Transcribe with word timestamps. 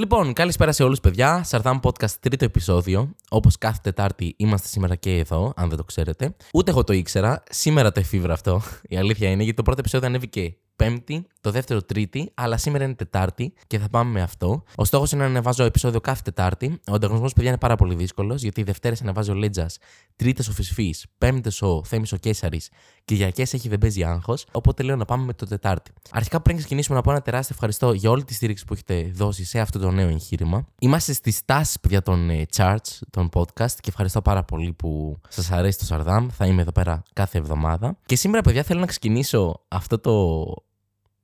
Λοιπόν, 0.00 0.32
καλησπέρα 0.32 0.72
σε 0.72 0.82
όλους, 0.82 1.00
παιδιά. 1.00 1.42
Σαρδάμ 1.44 1.78
Podcast 1.82 2.10
τρίτο 2.20 2.44
επεισόδιο. 2.44 3.14
Όπως 3.28 3.58
κάθε 3.58 3.78
Τετάρτη 3.82 4.34
είμαστε 4.36 4.68
σήμερα 4.68 4.94
και 4.94 5.16
εδώ, 5.18 5.52
αν 5.56 5.68
δεν 5.68 5.76
το 5.76 5.84
ξέρετε. 5.84 6.36
Ούτε 6.52 6.70
εγώ 6.70 6.84
το 6.84 6.92
ήξερα. 6.92 7.42
Σήμερα 7.50 7.92
το 7.92 8.00
εφήβρα 8.00 8.32
αυτό. 8.32 8.62
Η 8.82 8.96
αλήθεια 8.96 9.30
είναι 9.30 9.42
γιατί 9.42 9.56
το 9.56 9.62
πρώτο 9.62 9.80
επεισόδιο 9.80 10.08
ανέβηκε 10.08 10.56
Πέμπτη, 10.76 11.26
το 11.40 11.50
δεύτερο 11.50 11.82
Τρίτη, 11.82 12.30
αλλά 12.34 12.56
σήμερα 12.56 12.84
είναι 12.84 12.94
Τετάρτη 12.94 13.52
και 13.66 13.78
θα 13.78 13.88
πάμε 13.88 14.10
με 14.10 14.22
αυτό. 14.22 14.62
Ο 14.74 14.84
στόχος 14.84 15.12
είναι 15.12 15.22
να 15.22 15.28
ανεβάζω 15.28 15.64
επεισόδιο 15.64 16.00
κάθε 16.00 16.20
Τετάρτη. 16.24 16.80
Ο 16.88 16.94
ανταγωνισμός, 16.94 17.32
παιδιά, 17.32 17.48
είναι 17.48 17.58
πάρα 17.58 17.76
πολύ 17.76 17.94
δύσκολος, 17.94 18.42
γιατί 18.42 18.62
Δευτέρε 18.62 18.94
ανεβάζει 19.02 19.30
ο 19.30 19.34
Λέτζας, 19.34 19.78
Τρίτε 20.16 20.44
ο 20.48 20.52
Φυσφής, 20.52 21.06
Πέμπτε 21.18 21.50
ο 21.60 21.84
Θέμης 21.84 22.12
ο 22.12 22.16
Κέσαρης, 22.16 22.70
Κυριακέ 23.04 23.42
έχει 23.42 23.68
δεν 23.68 23.78
παίζει 23.78 24.04
άγχος. 24.04 24.46
Οπότε 24.52 24.82
λέω 24.82 24.96
να 24.96 25.04
πάμε 25.04 25.24
με 25.24 25.32
το 25.32 25.46
Τετάρτη. 25.46 25.90
Αρχικά, 26.10 26.40
πριν 26.40 26.56
ξεκινήσουμε, 26.56 26.96
να 26.96 27.02
πω 27.02 27.10
ένα 27.10 27.22
τεράστιο 27.22 27.54
ευχαριστώ 27.54 27.92
για 27.92 28.10
όλη 28.10 28.24
τη 28.24 28.34
στήριξη 28.34 28.64
που 28.64 28.72
έχετε 28.72 29.10
δώσει 29.14 29.44
σε 29.44 29.60
αυτό 29.60 29.78
το 29.78 29.90
νέο 29.90 30.08
εγχείρημα. 30.08 30.66
Είμαστε 30.80 31.12
στις 31.12 31.44
τάσεις, 31.44 31.80
παιδιά, 31.80 32.02
των 32.02 32.30
ε, 32.30 32.46
charts, 32.56 32.98
των 33.10 33.28
podcast 33.32 33.72
και 33.80 33.88
ευχαριστώ 33.88 34.22
πάρα 34.22 34.44
πολύ 34.44 34.72
που 34.72 35.20
σας 35.28 35.50
αρέσει 35.50 35.78
το 35.78 35.84
Σαρδάμ. 35.84 36.28
Θα 36.32 36.46
είμαι 36.46 36.62
εδώ 36.62 36.72
πέρα 36.72 37.02
κάθε 37.12 37.38
εβδομάδα. 37.38 37.96
Και 38.06 38.16
σήμερα, 38.16 38.42
παιδιά, 38.42 38.62
θέλω 38.62 38.80
να 38.80 38.86
ξεκινήσω 38.86 39.60
αυτό 39.68 39.98
το 39.98 40.44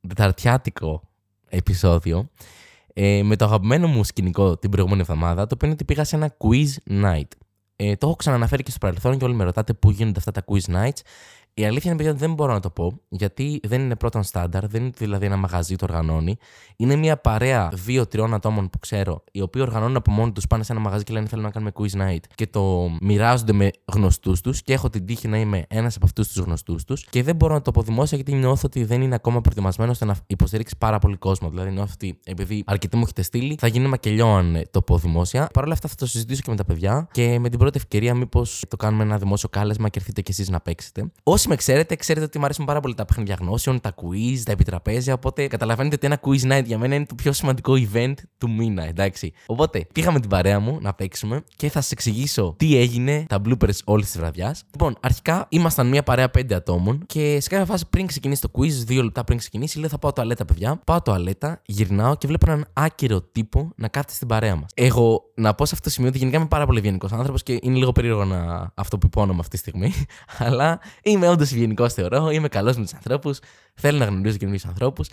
τεταρτιάτικο 0.09 1.03
επεισόδιο 1.49 2.31
ε, 2.93 3.23
με 3.23 3.37
το 3.37 3.45
αγαπημένο 3.45 3.87
μου 3.87 4.05
σκηνικό 4.05 4.57
την 4.57 4.71
προηγούμενη 4.71 5.01
εβδομάδα, 5.01 5.47
το 5.47 5.55
οποίο 5.55 5.67
είναι 5.67 5.77
ότι 5.77 5.85
πήγα 5.85 6.05
σε 6.05 6.17
ένα 6.17 6.37
quiz 6.39 6.93
night. 7.05 7.29
Ε, 7.77 7.97
το 7.97 8.07
έχω 8.07 8.17
ξαναναφέρει 8.17 8.63
και 8.63 8.71
στο 8.71 8.79
παρελθόν 8.79 9.19
και 9.19 9.25
όλοι 9.25 9.35
με 9.35 9.45
ρωτάτε 9.45 9.73
πού 9.73 9.91
γίνονται 9.91 10.19
αυτά 10.19 10.31
τα 10.31 10.45
quiz 10.47 10.75
nights. 10.75 11.01
Η 11.59 11.65
αλήθεια 11.65 11.92
είναι 11.92 12.09
ότι 12.09 12.19
δεν 12.19 12.34
μπορώ 12.34 12.52
να 12.52 12.60
το 12.60 12.70
πω, 12.70 13.01
γιατί 13.09 13.60
δεν 13.62 13.80
είναι 13.80 13.96
πρώτον 13.96 14.23
στάνταρ, 14.23 14.66
δεν 14.69 14.83
είναι 14.83 14.92
δηλαδή 14.96 15.27
ένα 15.27 15.37
μαγαζί 15.37 15.77
το 15.77 15.84
οργανώνει. 15.84 16.37
Είναι 16.77 16.96
μια 16.96 17.16
παρέα 17.16 17.70
δύο-τριών 17.73 18.34
ατόμων 18.34 18.70
που 18.70 18.79
ξέρω, 18.79 19.24
οι 19.32 19.41
οποίοι 19.41 19.62
οργανώνουν 19.65 19.96
από 19.96 20.10
μόνοι 20.10 20.32
τους, 20.32 20.46
πάνε 20.46 20.62
σε 20.62 20.73
ένα 20.73 20.80
μαγαζί 20.80 21.05
και 21.05 21.12
λένε 21.12 21.27
Θέλω 21.27 21.42
να 21.42 21.51
κάνουμε 21.51 21.73
quiz 21.74 22.01
night 22.01 22.24
και 22.34 22.46
το 22.46 22.88
μοιράζονται 23.01 23.52
με 23.52 23.71
γνωστούς 23.93 24.40
τους 24.40 24.63
και 24.63 24.73
έχω 24.73 24.90
την 24.90 25.07
τύχη 25.07 25.29
να 25.29 25.38
είμαι 25.38 25.65
ένας 25.68 25.96
από 25.96 26.04
αυτούς 26.04 26.29
τους 26.29 26.45
γνωστούς 26.45 26.85
τους 26.85 27.07
και 27.10 27.23
δεν 27.23 27.37
μπορώ 27.37 27.54
να 27.54 27.63
το 27.63 27.70
αποδημώσω 27.70 28.16
γιατί 28.16 28.32
νιώθω 28.35 28.63
ότι 28.65 28.85
δεν 28.85 29.02
είναι 29.02 29.15
ακόμα 29.15 29.41
προετοιμασμένο 29.41 29.91
ώστε 29.91 30.04
να 30.04 30.16
υποστηρίξει 30.26 30.74
πάρα 30.79 30.98
πολύ 30.98 31.16
κόσμο. 31.16 31.51
Δηλαδή 31.51 31.70
νιώθω 31.70 31.93
ότι 31.95 32.18
επειδή 32.24 32.63
αρκετοί 32.66 32.96
μου 32.96 33.02
έχετε 33.02 33.23
στείλει, 33.23 33.57
θα 33.60 33.66
γίνει 33.66 33.88
μακελιό 33.88 34.26
αν 34.26 34.63
το 34.70 34.82
πω 34.82 34.98
δημόσια. 34.98 35.48
Παρ' 35.52 35.65
όλα 35.65 35.73
αυτά 35.73 35.88
θα 35.88 35.95
το 35.95 36.07
συζητήσω 36.07 36.43
και 36.45 36.51
με 36.51 36.57
τα 36.57 36.65
παιδιά 36.65 37.09
και 37.13 37.38
με 37.38 37.48
την 37.48 37.59
πρώτη 37.59 37.76
ευκαιρία 37.76 38.15
μήπως 38.15 38.65
το 38.68 38.76
κάνουμε 38.76 39.02
ένα 39.02 39.18
δημόσιο 39.18 39.48
κάλεσμα 39.48 39.88
και 39.88 39.98
έρθετε 39.98 40.23
κι 40.23 40.30
εσείς 40.30 40.48
να 40.48 40.60
παίξετε. 40.60 41.13
Όσοι 41.23 41.46
με 41.49 41.57
ξέρετε, 41.57 41.97
ξέρετε 41.97 42.27
ότι 42.27 42.39
μου 42.39 42.45
αρέσουν 42.45 42.65
πάρα 42.65 42.80
πολύ 42.80 42.95
τα 42.95 43.05
παιχνίδια 43.05 43.37
γνώσεων, 43.41 43.80
τα 43.80 43.95
quiz, 43.95 44.39
τα 44.45 44.52
επιτραπέζια. 44.52 45.15
Οπότε 45.15 45.47
καταλαβαίνετε 45.47 45.95
ότι 45.95 46.07
ένα 46.07 46.21
quiz 46.23 46.53
night 46.53 46.65
για 46.65 46.79
μένα 46.79 46.95
είναι 46.95 47.07
το 47.07 47.15
πιο 47.15 47.33
σημαντικό 47.33 47.75
event 47.77 48.15
του 48.38 48.51
μήνα, 48.51 48.85
εντάξει. 48.85 49.33
Οπότε 49.47 49.87
πήγαμε 49.93 50.21
την 50.21 50.30
παρέα 50.30 50.61
μου 50.61 50.79
να 50.80 50.95
παίξουμε 50.95 51.45
και 51.57 51.71
θα 51.71 51.80
σας 51.80 51.91
εξηγήσω 51.91 52.55
τι 52.57 52.77
έγινε, 52.77 53.25
τα 53.29 53.41
bloopers 53.45 53.79
όλης 53.85 54.07
της 54.07 54.19
βραδιάς. 54.19 54.63
Λοιπόν, 54.71 54.97
αρχικά 55.01 55.47
ήμασταν 55.49 55.87
μια 55.88 56.03
παρέα 56.03 56.30
πέντε 56.30 56.55
ατόμων 56.55 57.03
και 57.07 57.38
σε 57.41 57.49
κάποια 57.49 57.65
φάση 57.65 57.85
πριν 57.91 58.07
ξεκινήσει 58.07 58.41
το 58.41 58.51
quiz, 58.59 58.71
δύο 58.71 59.03
λεπτά 59.03 59.25
πριν 59.25 59.38
ξεκινήσει, 59.38 59.79
λέω 59.79 59.88
θα 59.88 59.99
πάω 59.99 60.13
τουαλέτα, 60.13 60.45
παιδιά. 60.45 60.81
Πάω 60.85 61.03
τουαλέτα, 61.03 61.63
γυρνάω 61.66 62.16
και 62.16 62.27
βλέπω 62.27 62.51
έναν 62.51 62.66
άκυρο 62.73 63.21
τύπο 63.23 63.73
να 63.77 63.88
κάθεται 63.88 64.12
στην 64.12 64.28
παρέα 64.28 64.56
μας. 64.56 64.71
Εγώ 64.75 65.22
να 65.34 65.55
πω 65.55 65.65
σε 65.65 65.71
αυτό 65.75 65.88
το 65.88 65.94
σημείο 65.94 66.09
ότι 66.09 66.19
γενικά 66.19 66.37
είμαι 66.37 66.47
πάρα 66.47 66.66
πολύ 66.66 66.78
ευγενικός 66.78 67.12
άνθρωπος 67.12 67.43
και 67.43 67.59
είναι 67.62 67.77
λίγο 67.77 67.93
περίεργο 67.93 68.25
να 68.25 68.71
αυτό 68.75 68.99
που 68.99 69.06
υπόνομαι 69.06 69.38
αυτή 69.41 69.50
τη 69.50 69.56
στιγμή. 69.56 69.93
Αλλά 70.47 70.81
είμαι 71.03 71.28
όντως 71.37 71.53
ευγενικό 71.53 71.84
γενικώ 71.87 72.10
θεωρώ. 72.10 72.31
Είμαι 72.31 72.48
καλός 72.48 72.76
με 72.76 72.82
τους 72.82 72.94
ανθρώπους. 72.94 73.38
Θέλω 73.75 73.98
να 73.98 74.04
γνωρίζω 74.04 74.37
καινούριου 74.37 74.60
ανθρώπους. 74.66 75.09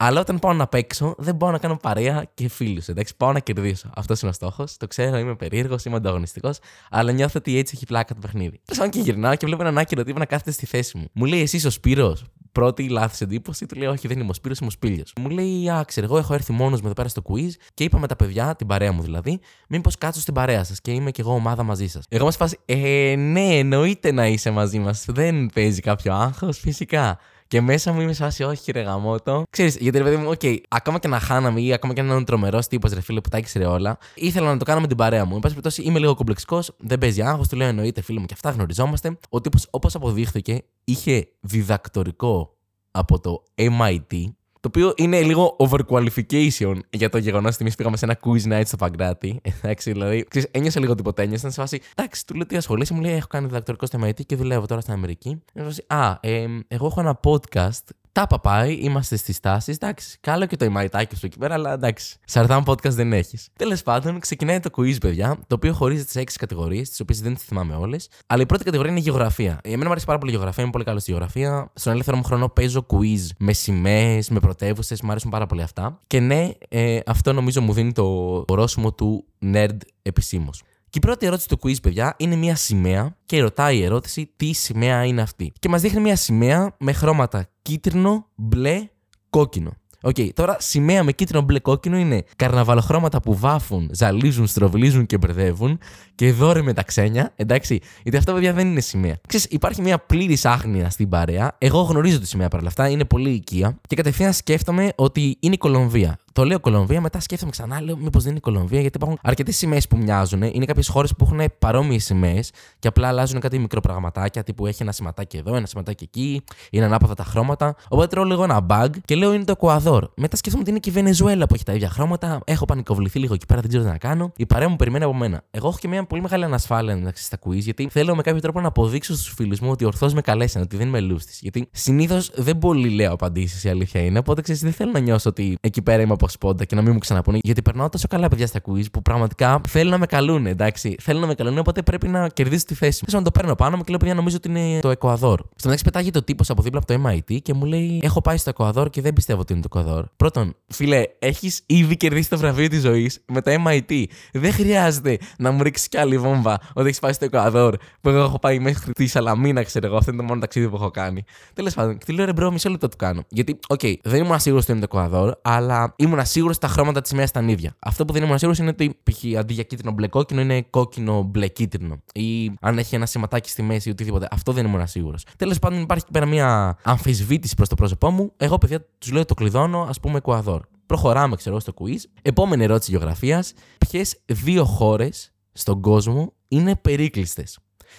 Αλλά 0.00 0.20
όταν 0.20 0.38
πάω 0.38 0.52
να 0.52 0.66
παίξω, 0.66 1.14
δεν 1.18 1.36
πάω 1.36 1.50
να 1.50 1.58
κάνω 1.58 1.76
παρέα 1.76 2.30
και 2.34 2.48
φίλους. 2.48 2.88
Εντάξει, 2.88 3.16
πάω 3.16 3.32
να 3.32 3.38
κερδίσω. 3.38 3.90
Αυτός 3.94 4.20
είναι 4.20 4.30
ο 4.30 4.34
στόχος. 4.34 4.76
Το 4.76 4.86
ξέρω, 4.86 5.16
είμαι 5.18 5.34
περίεργος, 5.34 5.84
είμαι 5.84 5.96
ανταγωνιστικός. 5.96 6.58
Αλλά 6.90 7.12
νιώθω 7.12 7.38
ότι 7.38 7.58
έτσι 7.58 7.72
έχει 7.76 7.86
πλάκα 7.86 8.14
το 8.14 8.20
παιχνίδι. 8.20 8.60
Τέλος 8.64 8.88
και 8.88 8.98
γυρνάω 9.00 9.34
και 9.34 9.46
βλέπω 9.46 9.62
έναν 9.62 9.78
άκυρο 9.78 10.04
τύπο 10.04 10.18
να 10.18 10.24
κάθεται 10.24 10.50
στη 10.50 10.66
θέση 10.66 10.98
μου. 10.98 11.04
Μου 11.12 11.24
λέει 11.24 11.40
εσύ 11.40 11.66
ο 11.66 11.70
Σπύρος; 11.70 12.24
Πρώτη 12.52 12.88
λάθος 12.88 13.20
εντύπωση, 13.20 13.66
του 13.66 13.76
λέω: 13.76 13.90
Όχι, 13.90 14.08
δεν 14.08 14.18
είμαι 14.20 14.30
ο 14.30 14.34
Σπύρος, 14.34 14.58
είμαι 14.58 14.68
ο 14.68 14.70
Σπίλιος. 14.70 15.12
Μου 15.20 15.28
λέει: 15.28 15.70
Α, 15.70 15.84
ξέρω, 15.86 16.06
εγώ 16.06 16.18
έχω 16.18 16.34
έρθει 16.34 16.52
μόνος 16.52 16.80
μου 16.80 16.86
εδώ 16.86 16.94
πέρα 16.94 17.08
στο 17.08 17.22
quiz 17.28 17.50
και 17.74 17.84
είπα 17.84 17.98
με 17.98 18.06
τα 18.06 18.16
παιδιά, 18.16 18.56
την 18.56 18.66
παρέα 18.66 18.92
μου 18.92 19.02
δηλαδή, 19.02 19.40
μήπως 19.68 19.98
κάτσω 19.98 20.20
στην 20.20 20.34
παρέα 20.34 20.64
σας 20.64 20.80
και 20.80 20.90
είμαι 20.90 21.10
κι 21.10 21.20
εγώ 21.20 21.32
ομάδα 21.32 21.62
μαζί 21.62 21.86
σας. 21.86 22.04
Εγώ 22.08 22.24
μας 22.24 22.36
φάση, 22.36 22.58
Ε, 22.64 23.14
ναι, 23.16 23.58
εννοείται 23.58 24.12
να 24.12 24.26
είσαι 24.26 24.50
μαζί 24.50 24.78
μας. 24.78 25.04
Δεν 25.08 25.50
παίζει 25.54 25.80
κάποιο 25.80 26.14
άγχος, 26.14 26.58
φυσικά. 26.58 27.18
Και 27.48 27.60
μέσα 27.60 27.92
μου 27.92 28.00
είμαι 28.00 28.12
σε 28.12 28.22
φάση, 28.22 28.42
όχι, 28.42 28.72
ρε 28.72 28.80
γαμότο. 28.80 29.42
Ξέρεις, 29.50 29.76
γιατί 29.76 29.98
ρε 29.98 30.04
παιδί 30.04 30.16
μου, 30.16 30.28
οκ, 30.28 30.56
ακόμα 30.68 30.98
και 30.98 31.08
να 31.08 31.20
χάναμε 31.20 31.60
ή 31.60 31.72
ακόμα 31.72 31.92
και 31.92 32.02
να 32.02 32.14
είναι 32.14 32.24
τρομερός 32.24 32.66
τύπος, 32.66 32.92
ρε 32.92 33.00
φίλε 33.00 33.20
που 33.20 33.28
τα 33.28 33.38
ήξερε 33.38 33.66
όλα, 33.66 33.98
ήθελα 34.14 34.52
να 34.52 34.56
το 34.56 34.64
κάνω 34.64 34.80
με 34.80 34.86
την 34.86 34.96
παρέα 34.96 35.24
μου. 35.24 35.34
Εν 35.34 35.40
πάση 35.40 35.54
περιπτώσει, 35.54 35.82
είμαι 35.82 35.98
λίγο 35.98 36.14
κομπλεξικός, 36.14 36.74
δεν 36.78 36.98
παίζει 36.98 37.22
άγχος, 37.22 37.48
του 37.48 37.56
λέω 37.56 37.68
εννοείται, 37.68 38.02
φίλε 38.02 38.20
μου 38.20 38.26
και 38.26 38.34
αυτά 38.34 38.50
γνωριζόμαστε. 38.50 39.18
Ο 39.28 39.40
τύπος, 39.40 39.66
όπως 39.70 39.94
αποδείχθηκε, 39.94 40.64
είχε 40.84 41.28
διδακτορικό 41.40 42.56
από 42.90 43.20
το 43.20 43.42
MIT, 43.54 44.24
το 44.60 44.68
οποίο 44.68 44.92
είναι 44.96 45.22
λίγο 45.22 45.56
overqualification 45.58 46.74
για 46.90 47.08
το 47.08 47.18
γεγονός 47.18 47.54
ότι 47.54 47.64
εμείς 47.64 47.74
πήγαμε 47.74 47.96
σε 47.96 48.04
ένα 48.04 48.18
quiz 48.24 48.52
night 48.52 48.62
στο 48.64 48.76
Παγκράτι. 48.76 49.40
Εντάξει, 49.62 49.92
δηλαδή. 49.92 50.24
Ξέρεις, 50.28 50.48
ένιωσα 50.50 50.80
λίγο 50.80 50.94
τίποτα. 50.94 51.22
Ένιωσα 51.22 51.50
σε 51.50 51.60
φάση. 51.60 51.80
Εντάξει, 51.94 52.26
του 52.26 52.34
λέω 52.34 52.46
τι 52.46 52.56
ασχολείσαι, 52.56 52.94
μου 52.94 53.00
λέει: 53.00 53.14
Έχω 53.14 53.26
κάνει 53.26 53.46
διδακτορικό 53.46 53.86
στο 53.86 53.98
MIT 54.02 54.26
και 54.26 54.36
δουλεύω 54.36 54.66
τώρα 54.66 54.80
στην 54.80 54.92
Αμερική. 54.92 55.42
Α, 55.86 56.16
ε, 56.20 56.46
εγώ 56.68 56.86
έχω 56.86 57.00
ένα 57.00 57.20
podcast 57.24 57.84
τα 58.12 58.26
παπάει, 58.26 58.72
είμαστε 58.72 59.16
στις 59.16 59.40
τάσεις. 59.40 59.74
Εντάξει, 59.74 60.18
καλό 60.20 60.46
και 60.46 60.56
το 60.56 60.64
ημαϊτάκι 60.64 61.16
σου 61.16 61.26
εκεί 61.26 61.38
πέρα, 61.38 61.54
αλλά 61.54 61.72
εντάξει. 61.72 62.16
Σαρδάμ 62.24 62.62
podcast 62.66 62.90
δεν 62.90 63.12
έχεις. 63.12 63.48
Τέλος 63.56 63.82
πάντων, 63.82 64.18
ξεκινάει 64.20 64.60
το 64.60 64.70
quiz, 64.76 64.96
παιδιά, 65.00 65.38
το 65.46 65.54
οποίο 65.54 65.72
χωρίζεται 65.72 66.10
σε 66.10 66.20
έξι 66.20 66.38
κατηγορίες, 66.38 66.88
τις 66.88 67.00
οποίες 67.00 67.20
δεν 67.20 67.34
τις 67.34 67.42
θυμάμαι 67.42 67.74
όλες. 67.74 68.08
Αλλά 68.26 68.42
η 68.42 68.46
πρώτη 68.46 68.64
κατηγορία 68.64 68.90
είναι 68.90 69.00
η 69.00 69.02
γεωγραφία. 69.02 69.60
Για 69.62 69.70
μένα 69.70 69.84
μου 69.84 69.90
αρέσει 69.90 70.06
πάρα 70.06 70.18
πολύ 70.18 70.30
η 70.30 70.34
γεωγραφία, 70.34 70.62
είμαι 70.62 70.72
πολύ 70.72 70.84
καλός 70.84 71.02
στη 71.02 71.10
γεωγραφία. 71.10 71.70
Στον 71.74 71.92
ελεύθερο 71.92 72.16
μου 72.16 72.22
χρόνο 72.22 72.48
παίζω 72.48 72.86
quiz 72.90 73.26
με 73.38 73.52
σημαίες, 73.52 74.28
με 74.28 74.40
πρωτεύουσες, 74.40 75.02
μου 75.02 75.10
αρέσουν 75.10 75.30
πάρα 75.30 75.46
πολύ 75.46 75.62
αυτά. 75.62 76.00
Και 76.06 76.20
ναι, 76.20 76.50
ε, 76.68 77.00
αυτό 77.06 77.32
νομίζω 77.32 77.60
μου 77.60 77.72
δίνει 77.72 77.92
το 77.92 78.04
ορόσημο 78.48 78.92
του 78.92 79.24
nerd 79.42 79.76
επισήμως. 80.02 80.62
Και 80.90 80.98
η 80.98 81.00
πρώτη 81.00 81.26
ερώτηση 81.26 81.48
του 81.48 81.58
quiz, 81.62 81.80
παιδιά, 81.82 82.14
είναι 82.18 82.36
μια 82.36 82.56
σημαία 82.56 83.16
και 83.26 83.40
ρωτάει 83.40 83.76
η 83.78 83.84
ερώτηση 83.84 84.32
τι 84.36 84.52
σημαία 84.52 85.04
είναι 85.04 85.22
αυτή. 85.22 85.52
Και 85.58 85.68
μας 85.68 85.80
δείχνει 85.80 86.00
μια 86.00 86.16
σημαία 86.16 86.76
με 86.78 86.92
χρώματα 86.92 87.48
κίτρινο, 87.62 88.26
μπλε, 88.34 88.88
κόκκινο. 89.30 89.72
Οκ, 90.02 90.28
τώρα 90.34 90.56
σημαία 90.60 91.04
με 91.04 91.12
κίτρινο 91.12 91.42
μπλε 91.42 91.58
κόκκινο 91.58 91.96
είναι 91.96 92.24
καρναβαλοχρώματα 92.36 93.20
που 93.20 93.36
βάφουν, 93.36 93.90
ζαλίζουν, 93.92 94.46
στροβιλίζουν 94.46 95.06
και 95.06 95.18
μπερδεύουν 95.18 95.78
και 96.14 96.32
Ντόρα 96.32 96.62
Εμ 96.62 96.72
τα 96.72 96.82
ξένια. 96.82 97.32
Εντάξει, 97.36 97.80
γιατί 98.02 98.18
αυτά 98.18 98.32
παιδιά 98.32 98.52
δεν 98.52 98.66
είναι 98.66 98.80
σημαία. 98.80 99.20
Ξέρεις, 99.28 99.46
υπάρχει 99.50 99.82
μια 99.82 99.98
πλήρης 99.98 100.44
άγνοια 100.44 100.90
στην 100.90 101.08
παρέα. 101.08 101.56
Εγώ 101.58 101.80
γνωρίζω 101.80 102.20
τη 102.20 102.26
σημαία 102.26 102.48
παρά 102.48 102.66
αυτά, 102.66 102.88
είναι 102.88 103.04
πολύ 103.04 103.30
οικεία 103.30 103.78
και 103.88 103.96
κατευθείαν 103.96 104.32
σκέφτομαι 104.32 104.92
ότι 104.96 105.36
είναι 105.40 105.54
η 105.54 105.58
Κολομβία 105.58 106.18
το 106.38 106.44
λέω 106.44 106.60
Κολομβία, 106.60 107.00
μετά 107.00 107.20
σκέφτομαι 107.20 107.50
ξανά, 107.50 107.82
λέω 107.82 107.96
μήπως 107.96 108.22
δεν 108.22 108.30
είναι 108.30 108.40
Κολομβία, 108.40 108.80
γιατί 108.80 108.96
υπάρχουν 108.96 109.18
αρκετές 109.22 109.56
σημαίες 109.56 109.88
που 109.88 109.96
μοιάζουν. 109.96 110.42
Είναι 110.42 110.64
κάποιες 110.64 110.88
χώρες 110.88 111.14
που 111.14 111.24
έχουν 111.24 111.52
παρόμοιες 111.58 112.04
σημαίες 112.04 112.52
και 112.78 112.88
απλά 112.88 113.08
αλλάζουν 113.08 113.40
κάτι 113.40 113.58
μικροπραγματάκια, 113.58 114.42
τύπου 114.42 114.66
έχει 114.66 114.82
ένα 114.82 114.92
σηματάκι 114.92 115.36
εδώ, 115.36 115.56
ένα 115.56 115.66
σηματάκι 115.66 116.04
εκεί, 116.04 116.42
είναι 116.70 116.84
ανάποδα 116.84 117.14
τα 117.14 117.24
χρώματα. 117.24 117.76
Οπότε 117.88 118.06
τρώω 118.06 118.24
λίγο 118.24 118.42
ένα 118.44 118.66
bug 118.68 118.88
και 119.04 119.14
λέω 119.14 119.32
είναι 119.32 119.44
το 119.44 119.52
Εκουαδόρ. 119.52 120.08
Μετά 120.16 120.36
σκέφτομαι 120.36 120.62
ότι 120.62 120.70
είναι 120.70 120.80
και 120.80 120.90
η 120.90 120.92
Βενεζουέλα 120.92 121.46
που 121.46 121.54
έχει 121.54 121.64
τα 121.64 121.72
ίδια 121.72 121.90
χρώματα. 121.90 122.40
Έχω 122.44 122.64
πανικοβληθεί 122.64 123.18
λίγο 123.18 123.34
εκεί 123.34 123.46
πέρα, 123.46 123.60
δεν 123.60 123.68
ξέρω 123.68 123.84
τι 123.84 123.90
να 123.90 123.98
κάνω. 123.98 124.32
Η 124.36 124.46
παρέα 124.46 124.68
μου 124.68 124.76
περιμένει 124.76 125.04
από 125.04 125.14
μένα. 125.14 125.42
Εγώ 125.50 125.68
έχω 125.68 125.78
και 125.80 125.88
μια 125.88 126.04
πολύ 126.04 126.22
μεγάλη 126.22 126.44
ανασφάλεια 126.44 126.94
εντάξει 126.94 127.24
στα 127.24 127.38
quiz, 127.46 127.58
γιατί 127.58 127.88
θέλω 127.90 128.14
με 128.14 128.22
κάποιο 128.22 128.40
τρόπο 128.40 128.60
να 128.60 128.68
αποδείξω 128.68 129.14
στους 129.14 129.32
φίλους 129.36 129.60
μου 129.60 129.70
ότι 129.70 129.84
ορθώς 129.84 130.14
με 130.14 130.20
καλέσαν, 130.20 130.62
ότι 130.62 130.76
δεν 130.76 130.86
είμαι 130.86 131.00
λούστης. 131.00 131.40
Γιατί 131.40 131.68
συνήθως 131.72 132.30
δεν 132.34 132.58
πολύ 132.58 132.88
λέω 132.88 133.12
απαντήσεις, 133.12 133.64
η 133.64 133.68
αλήθεια 133.68 134.00
είναι. 134.00 134.18
Οπότε 134.18 134.40
ξέρεις, 134.40 134.62
δεν 134.62 134.72
θέλω 134.72 134.90
να 134.90 134.98
νιώσω 134.98 135.28
ότι 135.28 135.56
εκεί 135.60 135.82
πέρα 135.82 136.02
είμαι 136.02 136.12
από 136.12 136.27
σπόντα 136.28 136.64
και 136.64 136.74
να 136.74 136.82
μην 136.82 136.92
μου 136.92 136.98
ξαναπούνε. 136.98 137.38
Γιατί 137.42 137.62
περνάω 137.62 137.88
τόσο 137.88 138.08
καλά 138.08 138.28
παιδιά 138.28 138.46
στα 138.46 138.60
quiz 138.66 138.84
που 138.92 139.02
πραγματικά 139.02 139.60
θέλουν 139.68 139.90
να 139.90 139.98
με 139.98 140.06
καλούν, 140.06 140.46
εντάξει. 140.46 140.96
Θέλουν 141.00 141.20
να 141.20 141.26
με 141.26 141.34
καλούν, 141.34 141.58
οπότε 141.58 141.82
πρέπει 141.82 142.08
να 142.08 142.28
κερδίσει 142.28 142.64
τη 142.64 142.74
θέση 142.74 142.98
μου. 143.02 143.10
Θέλω 143.10 143.22
να 143.22 143.30
το 143.30 143.38
παίρνω 143.38 143.54
πάνω 143.54 143.76
μου 143.76 143.82
και 143.82 143.90
λέω 143.90 143.98
παιδιά 143.98 144.14
νομίζω 144.14 144.36
ότι 144.36 144.48
είναι 144.48 144.80
το 144.80 144.90
Εκουαδόρ. 144.90 145.38
Στο 145.38 145.68
μεταξύ 145.68 145.84
πετάγει 145.84 146.10
το 146.10 146.22
τύπος 146.22 146.50
από 146.50 146.62
δίπλα 146.62 146.80
από 146.84 146.92
το 146.92 147.08
MIT 147.08 147.38
και 147.42 147.54
μου 147.54 147.64
λέει 147.64 148.00
Έχω 148.02 148.20
πάει 148.20 148.36
στο 148.36 148.50
Εκουαδόρ 148.50 148.90
και 148.90 149.00
δεν 149.00 149.12
πιστεύω 149.12 149.40
ότι 149.40 149.52
είναι 149.52 149.62
το 149.62 149.68
Εκουαδόρ. 149.78 150.04
Πρώτον, 150.16 150.54
φίλε, 150.66 151.02
έχεις 151.18 151.62
ήδη 151.66 151.96
κερδίσει 151.96 152.28
το 152.28 152.38
βραβείο 152.38 152.68
της 152.68 152.80
ζωής 152.80 153.20
με 153.26 153.42
το 153.42 153.50
MIT. 153.66 154.04
Δεν 154.32 154.52
χρειάζεται 154.52 155.18
να 155.38 155.50
μου 155.50 155.62
ρίξεις 155.62 155.88
κι 155.88 155.98
άλλη 155.98 156.18
βόμβα 156.18 156.60
ότι 156.74 156.86
έχεις 156.86 156.98
πάει 156.98 157.12
στο 157.12 157.24
Εκουαδόρ 157.24 157.76
που 158.00 158.08
εγώ 158.08 158.18
έχω 158.18 158.38
πάει 158.38 158.58
μέχρι 158.58 158.92
τη 158.92 159.06
Σαλαμίνα, 159.06 159.62
ξέρω 159.62 159.86
εγώ. 159.86 159.96
Αυτό 159.96 160.10
είναι 160.10 160.20
το 160.20 160.26
μόνο 160.26 160.40
ταξίδι 160.40 160.68
που 160.68 160.76
έχω 160.76 160.90
κάνει. 160.90 161.24
Τέλος 161.54 161.74
πάντων, 161.74 161.98
και 161.98 162.04
τι 162.04 162.12
λέω 162.12 162.24
ρε 162.24 162.32
bro, 162.32 162.50
μισό 162.50 162.70
λεπτό 162.70 162.88
του 162.88 162.96
κάνω. 162.96 163.22
Γιατί, 163.28 163.58
okay, 163.68 163.94
δεν 164.02 164.24
ήμουν 164.24 164.38
σίγουρος 164.38 164.64
ότι 164.64 164.72
είναι 164.72 164.86
το 164.86 164.88
Εκουαδόρ, 164.92 165.34
αλλά 165.42 165.94
ήμουν 165.96 166.17
σίγουρος 166.24 166.54
τα 166.54 166.68
χρώματα 166.68 167.00
της 167.00 167.10
σημαίας 167.10 167.28
ήταν 167.28 167.48
ίδια. 167.48 167.76
Αυτό 167.78 168.04
που 168.04 168.12
δεν 168.12 168.22
ήμουν 168.22 168.38
σίγουρος 168.38 168.56
είναι 168.60 168.68
ότι 168.70 168.98
π.χ. 169.02 169.38
αντί 169.38 169.52
για 169.54 169.62
κίτρινο 169.62 169.92
μπλε 169.92 170.08
κόκκινο 170.08 170.40
είναι 170.40 170.62
κόκκινο 170.62 171.22
μπλε 171.22 171.48
κίτρινο. 171.48 172.02
Ή 172.12 172.52
αν 172.60 172.78
έχει 172.78 172.94
ένα 172.94 173.06
σηματάκι 173.06 173.50
στη 173.50 173.62
μέση 173.62 173.88
ή 173.88 173.92
οτιδήποτε. 173.92 174.28
Αυτό 174.30 174.52
δεν 174.52 174.66
ήμουν 174.66 174.86
σίγουρος. 174.86 175.16
Τέλος 175.36 175.58
πάντων, 175.58 175.80
υπάρχει 175.80 176.04
εκεί 176.04 176.12
πέρα 176.12 176.26
μια 176.26 176.78
αμφισβήτηση 176.82 177.54
προς 177.54 177.68
το 177.68 177.74
πρόσωπό 177.74 178.10
μου. 178.10 178.32
Εγώ, 178.36 178.58
παιδιά, 178.58 178.86
τους 178.98 179.12
λέω 179.12 179.24
το 179.24 179.34
κλειδώνω, 179.34 179.86
ας 179.88 180.00
πούμε, 180.00 180.16
Εκουαδόρ. 180.16 180.62
Προχωράμε, 180.86 181.36
ξέρω 181.36 181.60
στο 181.60 181.74
quiz. 181.80 181.98
Επόμενη 182.22 182.64
ερώτηση 182.64 182.90
γεωγραφίας. 182.90 183.52
Ποιες 183.88 184.20
δύο 184.26 184.64
χώρες 184.64 185.32
στον 185.52 185.80
κόσμο 185.80 186.32
είναι 186.48 186.76
περίκλειστες; 186.76 187.58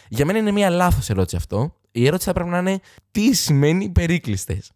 Για 0.10 0.26
μένα 0.26 0.38
είναι 0.38 0.52
μία 0.52 0.70
λάθος 0.70 1.10
ερώτηση 1.10 1.36
αυτό. 1.36 1.74
Η 1.92 2.06
ερώτηση 2.06 2.28
θα 2.28 2.34
πρέπει 2.34 2.50
να 2.50 2.58
είναι 2.58 2.80
τι 3.12 3.36
σημαίνει 3.36 3.90
περίκλειστες; 3.90 4.72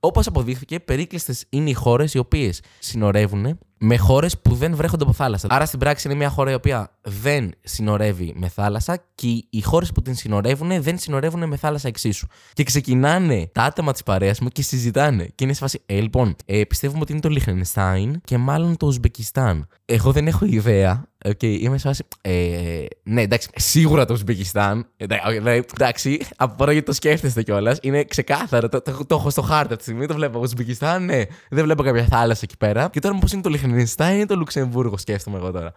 Όπως 0.00 0.26
αποδείχθηκε, 0.26 0.80
περίκλειστες 0.80 1.44
είναι 1.48 1.70
οι 1.70 1.72
χώρες 1.72 2.14
οι 2.14 2.18
οποίες 2.18 2.62
συνορεύουν 2.78 3.58
με 3.78 3.96
χώρες 3.96 4.38
που 4.38 4.54
δεν 4.54 4.76
βρέχονται 4.76 5.02
από 5.02 5.12
θάλασσα. 5.12 5.46
Άρα 5.50 5.66
στην 5.66 5.78
πράξη 5.78 6.08
είναι 6.08 6.16
μια 6.16 6.28
χώρα 6.28 6.50
η 6.50 6.54
οποία 6.54 6.90
δεν 7.02 7.52
συνορεύει 7.60 8.32
με 8.36 8.48
θάλασσα 8.48 9.04
και 9.14 9.44
οι 9.50 9.60
χώρες 9.60 9.92
που 9.92 10.02
την 10.02 10.14
συνορεύουν 10.14 10.82
δεν 10.82 10.98
συνορεύουν 10.98 11.48
με 11.48 11.56
θάλασσα 11.56 11.88
εξίσου. 11.88 12.26
Και 12.52 12.62
ξεκινάνε 12.62 13.50
τα 13.52 13.62
άτομα 13.62 13.92
της 13.92 14.02
παρέας 14.02 14.40
μου 14.40 14.48
και 14.48 14.62
συζητάνε. 14.62 15.24
Και 15.34 15.44
είναι 15.44 15.52
σε 15.52 15.60
φάση, 15.60 15.80
ε, 15.86 16.00
λοιπόν, 16.00 16.36
ε, 16.44 16.64
πιστεύουμε 16.64 17.00
ότι 17.00 17.12
είναι 17.12 17.20
το 17.20 17.28
Λιχτενστάιν 17.28 18.20
και 18.24 18.38
μάλλον 18.38 18.76
το 18.76 18.86
Ουσμπεκιστάν. 18.86 19.68
Εγώ 19.84 20.12
δεν 20.12 20.26
έχω 20.26 20.44
ιδέα. 20.44 21.08
Okay, 21.24 21.58
είμαι 21.60 21.78
σε 21.78 21.88
φάση. 21.88 22.04
Ε, 22.20 22.84
ναι, 23.02 23.22
εντάξει, 23.22 23.48
σίγουρα 23.54 24.04
το 24.04 24.12
Ουσμπεκιστάν. 24.12 24.86
Εντάξει, 24.96 26.20
απορώ 26.36 26.70
γιατί 26.70 26.86
το 26.86 26.92
σκέφτεστε 26.92 27.42
κιόλας. 27.42 27.78
Είναι 27.82 28.04
ξεκάθαρο. 28.04 28.68
Το, 28.68 28.82
το, 28.82 29.04
το, 29.06 29.14
έχω 29.14 29.30
στο 29.30 29.42
χάρτη 29.42 29.72
αυτή 29.72 29.76
τη 29.76 29.82
στιγμή. 29.82 30.06
Το 30.06 30.14
βλέπω. 30.14 30.38
Ουσμπεκιστάν, 30.40 31.04
ναι. 31.04 31.22
Δεν 31.50 31.64
βλέπω 31.64 31.82
κάποια 31.82 32.04
θάλασσα 32.04 32.40
εκεί 32.44 32.56
πέρα. 32.56 32.88
Και 32.92 33.00
τώρα 33.00 33.18
πώ 33.18 33.26
είναι 33.32 33.42
το 33.42 33.48
Λιχνενστάιν 33.68 34.20
ή 34.20 34.26
το 34.26 34.36
Λουξεμβούργο, 34.36 34.98
σκέφτομαι 34.98 35.36
εγώ 35.36 35.50
τώρα. 35.50 35.72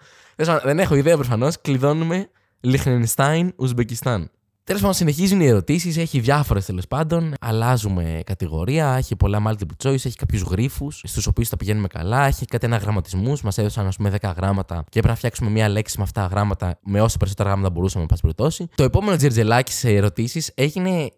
Δεν 0.63 0.79
έχω 0.79 0.95
ιδέα 0.95 1.15
προφανώς. 1.15 1.61
Κλειδώνουμε 1.61 2.29
Λιχνενστάιν, 2.59 3.53
Ουσμπεκιστάν. 3.55 4.31
Τέλος 4.63 4.81
πάντων, 4.81 4.95
συνεχίζουν 4.95 5.41
οι 5.41 5.45
ερωτήσεις. 5.45 5.97
Έχει 5.97 6.19
διάφορες 6.19 6.65
τέλος 6.65 6.87
πάντων. 6.87 7.33
Αλλάζουμε 7.41 8.21
κατηγορία. 8.25 8.95
Έχει 8.95 9.15
πολλά 9.15 9.41
multiple 9.47 9.87
choice. 9.87 9.93
Έχει 9.93 10.15
κάποιους 10.15 10.41
γρήφου 10.41 10.91
στους 10.91 11.27
οποίους 11.27 11.49
τα 11.49 11.57
πηγαίνουμε 11.57 11.87
καλά. 11.87 12.25
Έχει 12.25 12.45
κάτι 12.45 12.65
ένα 12.65 12.77
γραμματισμούς. 12.77 13.41
Μας 13.41 13.57
έδωσαν, 13.57 13.87
ας 13.87 13.95
πούμε, 13.95 14.09
10 14.09 14.33
γράμματα 14.37 14.75
και 14.75 14.83
έπρεπε 14.89 15.07
να 15.07 15.15
φτιάξουμε 15.15 15.49
μία 15.49 15.69
λέξη 15.69 15.97
με 15.97 16.03
αυτά 16.03 16.21
τα 16.21 16.27
γράμματα 16.27 16.79
με 16.83 17.01
όσα 17.01 17.17
περισσότερα 17.17 17.49
γράμματα 17.49 17.73
μπορούσαμε, 17.73 18.05
να 18.09 18.17
περιπτώσει. 18.17 18.67
Το 18.75 18.83
επόμενο 18.83 19.17
τζερτζελάκι 19.17 19.71
σε 19.71 19.89
ερωτήσεις 19.89 20.53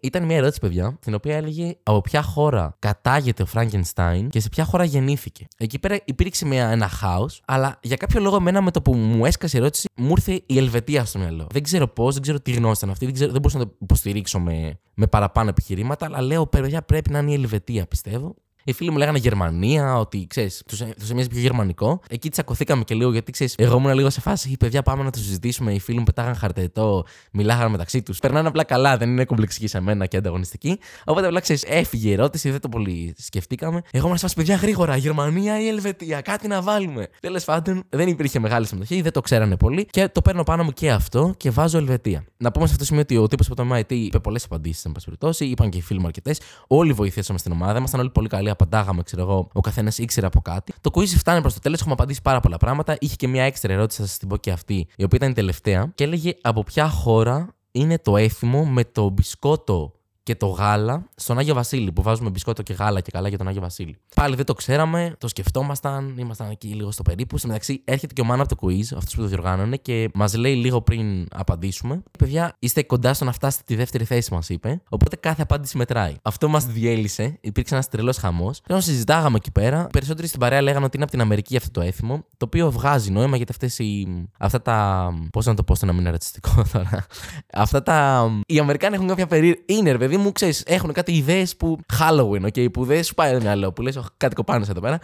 ήταν 0.00 0.24
μία 0.24 0.36
ερώτηση, 0.36 0.60
παιδιά, 0.60 0.98
την 1.00 1.14
οποία 1.14 1.36
έλεγε 1.36 1.76
από 1.82 2.00
ποια 2.00 2.22
χώρα 2.22 2.76
κατάγεται 2.78 3.42
ο 3.42 3.46
Φράγκενστάιν 3.46 4.28
και 4.28 4.40
σε 4.40 4.48
ποια 4.48 4.64
χώρα 4.64 4.84
γεννήθηκε; 4.84 5.46
Εκεί 5.58 5.78
πέρα 5.78 5.98
υπήρξε 6.04 6.46
μια, 6.46 6.68
ένα 6.68 6.88
χάος, 6.88 7.42
αλλά 7.44 7.78
για 7.82 7.96
κάποιο 7.96 8.20
λόγο, 8.20 8.36
εμένα 8.36 8.62
με 8.62 8.70
το 8.70 8.82
που 8.82 8.94
μου 8.94 9.24
έσκασε 9.24 9.56
η 9.56 9.60
ερώτηση, 9.60 9.88
μου 9.96 10.10
ήρθε 10.10 10.42
η 10.46 10.58
Ελβετία 10.58 11.04
στο 11.04 11.18
μυαλό. 11.18 11.46
Δεν 11.52 11.62
ξέρω 11.62 11.88
πώς, 11.88 12.14
δεν 12.14 12.22
ξέρω 12.22 12.40
τι 12.40 12.52
γνώση 12.52 12.74
ήταν 12.76 12.90
αυτή, 12.90 13.04
δεν 13.04 13.14
ξέρω, 13.14 13.32
δεν 13.34 13.40
μπορούσα 13.40 13.58
να 13.58 13.66
το 13.66 13.76
υποστηρίξω 13.80 14.38
με, 14.40 14.78
με 14.94 15.06
παραπάνω 15.06 15.48
επιχειρήματα, 15.48 16.06
αλλά 16.06 16.20
λέω, 16.20 16.46
παιδιά, 16.46 16.82
πρέπει 16.82 17.10
να 17.10 17.18
είναι 17.18 17.30
η 17.30 17.34
Ελβετία, 17.34 17.86
πιστεύω. 17.86 18.34
Οι 18.66 18.72
φίλοι 18.72 18.90
μου 18.90 18.98
λέγανε 18.98 19.18
Γερμανία, 19.18 19.98
ότι 19.98 20.26
ξέρεις, 20.26 20.62
του 20.66 21.10
έμοιαζε 21.10 21.28
πιο 21.28 21.40
γερμανικό. 21.40 22.00
Εκεί 22.08 22.28
τσακωθήκαμε 22.30 22.84
και 22.84 22.94
λίγο 22.94 23.12
γιατί 23.12 23.32
ξέρεις, 23.32 23.54
εγώ 23.58 23.76
ήμουν 23.76 23.94
λίγο 23.94 24.10
σε 24.10 24.20
φάση. 24.20 24.50
Οι 24.50 24.56
παιδιά, 24.56 24.82
πάμε 24.82 25.02
να 25.02 25.10
το 25.10 25.18
συζητήσουμε. 25.18 25.72
Οι 25.72 25.78
φίλοι 25.78 25.98
μου 25.98 26.04
πετάγαν 26.04 26.34
χαρτετό, 26.34 27.04
μιλάγανε 27.32 27.68
μεταξύ 27.68 28.02
τους. 28.02 28.18
Περνάνε 28.18 28.48
απλά 28.48 28.64
καλά, 28.64 28.96
δεν 28.96 29.10
είναι 29.10 29.24
κομπλεξικοί 29.24 29.66
σε 29.66 29.80
μένα 29.80 30.06
και 30.06 30.16
ανταγωνιστικοί. 30.16 30.78
Οπότε 31.04 31.26
απλά 31.26 31.40
ξέρεις, 31.40 31.64
έφυγε 31.66 32.08
η 32.08 32.12
ερώτηση, 32.12 32.50
δεν 32.50 32.60
το 32.60 32.68
πολύ 32.68 33.14
σκεφτήκαμε. 33.18 33.82
Εγώ 33.90 34.04
ήμουν 34.04 34.18
σε 34.18 34.22
φάση, 34.22 34.34
παιδιά, 34.34 34.56
γρήγορα, 34.56 34.96
Γερμανία 34.96 35.60
ή 35.60 35.68
Ελβετία, 35.68 36.20
κάτι 36.20 36.48
να 36.48 36.62
βάλουμε. 36.62 37.08
Τέλος 37.20 37.44
πάντων, 37.44 37.82
δεν 37.88 38.08
υπήρχε 38.08 38.38
μεγάλη 38.38 38.66
συμμετοχή, 38.66 39.00
δεν 39.00 39.12
το 39.12 39.20
ξέρανε 39.20 39.56
πολύ 39.56 39.84
και 39.84 40.08
το 40.08 40.22
παίρνω 40.22 40.42
πάνω 40.42 40.64
μου 40.64 40.70
και 40.70 40.90
αυτό 40.90 41.34
και 41.36 41.50
βάζω 41.50 41.78
Ελβετία. 41.78 42.24
Να 42.36 42.52
πούμε 42.52 42.66
σε 42.66 42.72
αυτό 42.72 42.78
το 42.78 42.84
σημείο 42.84 43.02
ότι 43.02 43.16
ο 43.16 43.26
τύπος 43.26 43.46
από 43.50 43.56
το 43.56 43.74
MIT 43.74 43.92
είπε 43.92 44.18
πολλές 44.18 44.44
απαντήσεις, 44.44 44.84
εν 44.84 44.92
πάση 44.92 45.04
περιπτώσει, 45.04 45.44
είπαν 45.44 45.70
και 45.70 45.78
οι 45.78 45.80
φίλοι 45.80 46.00
μου 46.00 46.06
αρκετές. 46.06 46.40
Όλοι 46.66 46.92
βοηθήσαμε 46.92 47.38
στην 47.38 47.52
ομάδα, 47.52 47.78
ήμασταν 47.78 48.00
όλοι 48.00 48.10
πολύ 48.10 48.28
καλοί 48.28 48.50
απαντάγαμε, 48.54 49.02
ξέρω 49.02 49.22
εγώ, 49.22 49.48
ο 49.52 49.60
καθένας 49.60 49.98
ήξερε 49.98 50.26
από 50.26 50.40
κάτι. 50.40 50.72
Το 50.80 50.90
quiz 50.94 51.06
φτάνει 51.06 51.40
προς 51.40 51.54
το 51.54 51.60
τέλος, 51.60 51.80
έχουμε 51.80 51.92
απαντήσει 51.92 52.22
πάρα 52.22 52.40
πολλά 52.40 52.56
πράγματα. 52.56 52.96
Είχε 53.00 53.16
και 53.16 53.28
μια 53.28 53.44
έξτρα 53.44 53.72
ερώτηση, 53.72 54.00
θα 54.00 54.06
σας 54.06 54.18
την 54.18 54.28
πω 54.28 54.36
και 54.36 54.50
αυτή, 54.50 54.74
η 54.96 55.04
οποία 55.04 55.16
ήταν 55.16 55.30
η 55.30 55.34
τελευταία, 55.34 55.92
και 55.94 56.04
έλεγε 56.04 56.34
από 56.40 56.62
ποια 56.62 56.88
χώρα 56.88 57.54
είναι 57.70 57.98
το 57.98 58.16
έθιμο 58.16 58.64
με 58.64 58.84
το 58.84 59.08
μπισκότο 59.08 59.93
και 60.24 60.34
το 60.34 60.46
γάλα 60.46 61.08
στον 61.14 61.38
Άγιο 61.38 61.54
Βασίλη, 61.54 61.92
που 61.92 62.02
βάζουμε 62.02 62.30
μπισκότο 62.30 62.62
και 62.62 62.72
γάλα 62.72 63.00
και 63.00 63.10
καλά 63.10 63.28
για 63.28 63.38
τον 63.38 63.48
Άγιο 63.48 63.60
Βασίλη. 63.60 63.96
Πάλι 64.14 64.36
δεν 64.36 64.44
το 64.44 64.54
ξέραμε, 64.54 65.14
το 65.18 65.28
σκεφτόμασταν, 65.28 66.14
ήμασταν 66.18 66.50
εκεί 66.50 66.68
λίγο 66.68 66.90
στο 66.90 67.02
περίπου. 67.02 67.36
Στην 67.36 67.48
μεταξύ 67.48 67.82
έρχεται 67.84 68.12
και 68.12 68.20
ο 68.20 68.24
Μάνα 68.24 68.42
από 68.42 68.56
το 68.56 68.66
quiz, 68.66 68.96
αυτό 68.96 69.10
που 69.14 69.22
το 69.22 69.26
διοργάνωνε, 69.26 69.76
και 69.76 70.10
μας 70.14 70.34
λέει 70.34 70.54
λίγο 70.54 70.82
πριν 70.82 71.26
απαντήσουμε. 71.30 72.02
Παιδιά, 72.18 72.56
είστε 72.58 72.82
κοντά 72.82 73.14
στο 73.14 73.24
να 73.24 73.32
φτάσετε 73.32 73.62
τη 73.66 73.74
δεύτερη 73.74 74.04
θέση, 74.04 74.34
μας 74.34 74.48
είπε. 74.48 74.82
Οπότε 74.88 75.16
κάθε 75.16 75.42
απάντηση 75.42 75.76
μετράει. 75.76 76.14
Αυτό 76.22 76.48
μας 76.48 76.66
διέλυσε, 76.66 77.38
υπήρξε 77.40 77.74
ένας 77.74 77.88
τρελός 77.88 78.16
χαμός. 78.16 78.60
Ενώ 78.66 78.80
συζητάγαμε 78.80 79.36
εκεί 79.36 79.50
πέρα, 79.50 79.86
περισσότεροι 79.92 80.26
στην 80.26 80.40
παρέα 80.40 80.62
λέγανε 80.62 80.84
ότι 80.84 80.96
είναι 80.96 81.04
από 81.04 81.12
την 81.12 81.22
Αμερική 81.22 81.56
αυτό 81.56 81.70
το 81.70 81.80
έθιμο, 81.80 82.24
το 82.36 82.44
οποίο 82.44 82.70
βγάζει 82.70 83.10
νόημα 83.10 83.36
γιατί 83.36 83.52
αυτές 83.52 83.78
οι. 83.78 84.08
Αυτά 84.38 84.62
τα. 84.62 85.08
Πώς 85.32 85.46
να 85.46 85.54
το 85.54 85.62
πω 85.64 85.72
ώστε 85.72 85.86
να 85.86 85.92
μην 85.92 86.00
είναι 86.00 86.10
ρατσιστικό 86.10 86.64
τώρα. 86.72 87.06
Αυτά 87.52 87.82
τα. 87.82 88.28
Οι 88.46 88.58
Αμερικάνοι 88.58 88.94
έχουν 88.94 89.06
κάποια 89.06 89.26
περίεργα. 89.26 89.60
Είναι, 89.66 89.92
παιδί 90.14 90.26
μου, 90.26 90.32
ξέρεις, 90.32 90.62
έχουν 90.66 90.92
κάτι 90.92 91.12
ιδέες 91.12 91.56
που. 91.56 91.78
Halloween, 91.98 92.44
okay, 92.44 92.72
που 92.72 92.84
δεν 92.84 93.04
σου 93.04 93.14
πάει 93.14 93.32
το 93.32 93.40
μυαλό. 93.40 93.72
Που 93.72 93.82
λες, 93.82 94.00
κάτι 94.16 94.34
κοπάνε 94.34 94.66
εδώ 94.70 94.80
πέρα. 94.80 94.98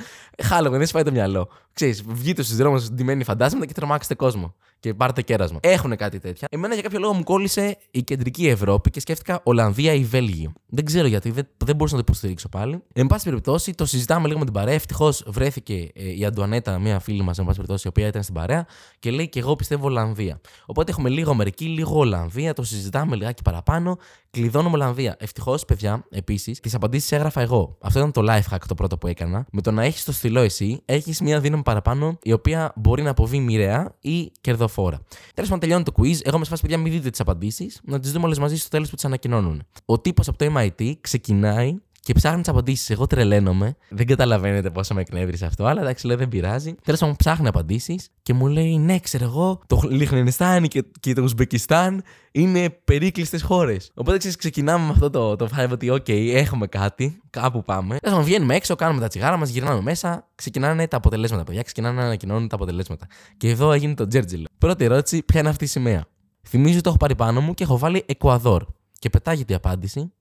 Halloween, 0.50 0.70
δεν 0.70 0.86
σου 0.86 0.92
πάει 0.92 1.02
το 1.02 1.12
μυαλό. 1.12 1.48
Ξέρεις, 1.72 2.02
βγείτε 2.06 2.42
στους 2.42 2.56
δρόμους 2.56 2.90
ντυμένοι 2.90 3.24
φαντάσματα 3.24 3.66
και 3.66 3.72
τρομάξετε 3.72 4.14
κόσμο. 4.14 4.54
Και 4.80 4.94
πάρτε 4.94 5.22
κέρασμα. 5.22 5.58
Έχουν 5.62 5.96
κάτι 5.96 6.18
τέτοια. 6.18 6.48
Εμένα 6.50 6.74
για 6.74 6.82
κάποιο 6.82 6.98
λόγο 6.98 7.14
μου 7.14 7.22
κόλλησε 7.22 7.76
η 7.90 8.02
κεντρική 8.02 8.48
Ευρώπη 8.48 8.90
και 8.90 9.00
σκέφτηκα 9.00 9.40
Ολλανδία 9.42 9.92
ή 9.92 10.04
Βέλγιο. 10.04 10.52
Δεν 10.66 10.84
ξέρω 10.84 11.06
γιατί, 11.06 11.30
δεν, 11.30 11.48
δεν 11.64 11.76
μπορούσα 11.76 11.96
να 11.96 12.02
το 12.02 12.06
υποστηρίξω 12.08 12.48
πάλι. 12.48 12.82
Εν 12.92 13.06
πάση 13.06 13.24
περιπτώσει, 13.24 13.74
το 13.74 13.86
συζητάμε 13.86 14.26
λίγο 14.26 14.38
με 14.38 14.44
την 14.44 14.54
παρέα. 14.54 14.74
Ευτυχώς 14.74 15.24
βρέθηκε 15.26 15.88
ε, 15.94 16.16
η 16.16 16.24
Αντουανέτα, 16.24 16.78
μια 16.78 16.98
φίλη 16.98 17.22
μας, 17.22 17.38
εν 17.38 17.44
πάση 17.44 17.56
περιπτώσει, 17.56 17.86
η 17.86 17.88
οποία 17.88 18.06
ήταν 18.06 18.22
στην 18.22 18.34
παρέα 18.34 18.66
και 18.98 19.10
λέει 19.10 19.28
και 19.28 19.38
εγώ 19.38 19.56
πιστεύω 19.56 19.86
Ολλανδία. 19.86 20.40
Οπότε 20.66 20.90
έχουμε 20.90 21.08
λίγο 21.08 21.30
Αμερική, 21.30 21.64
λίγο 21.64 21.98
Ολλανδία, 21.98 22.52
το 22.52 22.62
συζητάμε 22.62 23.16
λιγάκι 23.16 23.42
παραπάνω. 23.42 23.98
Κλειδώνουμε 24.30 24.74
Ολλανδία. 24.74 25.16
Ευτυχώς, 25.18 25.64
παιδιά, 25.64 26.04
επίσης, 26.10 26.60
τις 26.60 26.74
απαντήσεις 26.74 27.12
έγραφα 27.12 27.40
εγώ. 27.40 27.76
Αυτό 27.80 27.98
ήταν 27.98 28.12
το 28.12 28.22
life 28.28 28.54
hack 28.54 28.60
το 28.68 28.74
πρώτο 28.74 28.98
που 28.98 29.06
έκανα. 29.06 29.46
Με 29.52 29.60
το 29.60 29.70
να 29.70 29.82
έχεις 29.82 30.04
το 30.04 30.12
στυλό 30.12 30.40
εσύ, 30.40 30.82
έχεις 30.84 31.20
μια 31.20 31.40
δύναμη 31.40 31.59
παραπάνω 31.62 32.18
η 32.22 32.32
οποία 32.32 32.72
μπορεί 32.76 33.02
να 33.02 33.10
αποβεί 33.10 33.40
μοιραία 33.40 33.94
ή 34.00 34.32
κερδοφόρα. 34.40 35.00
Τέλος 35.34 35.50
πάντων, 35.50 35.58
τελειώνει 35.58 35.84
το 35.84 35.92
quiz. 35.96 36.18
Εγώ 36.22 36.38
με 36.38 36.44
σπάσει, 36.44 36.62
παιδιά, 36.62 36.78
μην 36.78 36.92
δείτε 36.92 37.10
τις 37.10 37.20
απαντήσεις, 37.20 37.80
να 37.84 38.00
τις 38.00 38.12
δούμε 38.12 38.24
όλες 38.24 38.38
μαζί 38.38 38.56
στο 38.56 38.68
τέλος 38.68 38.88
που 38.88 38.94
τις 38.94 39.04
ανακοινώνουν. 39.04 39.62
Ο 39.84 40.00
τύπος 40.00 40.28
από 40.28 40.38
το 40.38 40.52
MIT 40.56 40.92
ξεκινάει 41.00 41.76
και 42.00 42.12
ψάχνει 42.12 42.40
τις 42.40 42.48
απαντήσεις. 42.50 42.90
Εγώ 42.90 43.06
τρελαίνομαι. 43.06 43.76
Δεν 43.88 44.06
καταλαβαίνετε 44.06 44.70
πόσο 44.70 44.94
με 44.94 45.00
εκνεύρισε 45.00 45.46
αυτό, 45.46 45.64
αλλά 45.64 45.80
εντάξει, 45.80 46.06
λέω 46.06 46.16
δεν 46.16 46.28
πειράζει. 46.28 46.74
Τέλος 46.84 47.00
πάντων, 47.00 47.16
ψάχνει 47.16 47.48
απαντήσεις 47.48 48.08
και 48.22 48.34
μου 48.34 48.46
λέει: 48.46 48.78
Ναι, 48.78 48.98
ξέρω 48.98 49.24
εγώ, 49.24 49.60
το 49.66 49.82
Λιχνενιστάν 49.88 50.68
και, 50.68 50.84
και 51.00 51.12
το 51.12 51.22
Ουσμπεκιστάν 51.22 52.02
είναι 52.32 52.70
περίκλειστες 52.70 53.42
χώρες. 53.42 53.90
Οπότε 53.94 54.18
ξέρεις, 54.18 54.36
ξεκινάμε 54.36 54.84
με 54.84 54.90
αυτό 54.90 55.10
το, 55.10 55.36
το 55.36 55.48
vibe 55.56 55.70
ότι, 55.70 55.90
OK, 55.92 56.10
έχουμε 56.34 56.66
κάτι, 56.66 57.20
κάπου 57.30 57.64
πάμε. 57.64 57.88
Τέλος 57.98 58.00
πάντων, 58.02 58.22
βγαίνουμε 58.24 58.54
έξω, 58.54 58.74
κάνουμε 58.74 59.00
τα 59.00 59.08
τσιγάρα 59.08 59.36
μας, 59.36 59.50
γυρνάμε 59.50 59.80
μέσα, 59.80 60.28
ξεκινάνε 60.34 60.86
τα 60.86 60.96
αποτελέσματα. 60.96 61.44
Παιδιά, 61.44 61.62
ξεκινάνε 61.62 62.00
να 62.00 62.04
ανακοινώνουν 62.04 62.48
τα 62.48 62.54
αποτελέσματα. 62.54 63.06
Και 63.36 63.48
εδώ 63.48 63.72
έγινε 63.72 63.94
το 63.94 64.06
Τζέρτζιλ. 64.06 64.44
Πρώτη 64.58 64.84
ερώτηση: 64.84 65.22
Ποια 65.22 65.40
είναι 65.40 65.48
αυτή 65.48 65.64
η 65.64 65.66
σημαία; 65.66 66.04
Θυμίζω 66.48 66.72
ότι 66.72 66.82
το 66.82 66.88
έχω 66.88 66.98
πάρει 66.98 67.14
πάνω 67.14 67.40
μου 67.40 67.54
και 67.54 67.64
έχω 67.64 67.78
βάλει 67.78 68.02
Εκουαδόρ. 68.06 68.64
Και 68.98 69.10
πετάγεται 69.10 69.52
η 69.52 69.56
απάντηση 69.56 70.12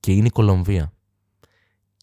και 0.00 0.12
είναι 0.12 0.26
η 0.26 0.30
Κολομβία 0.30 0.95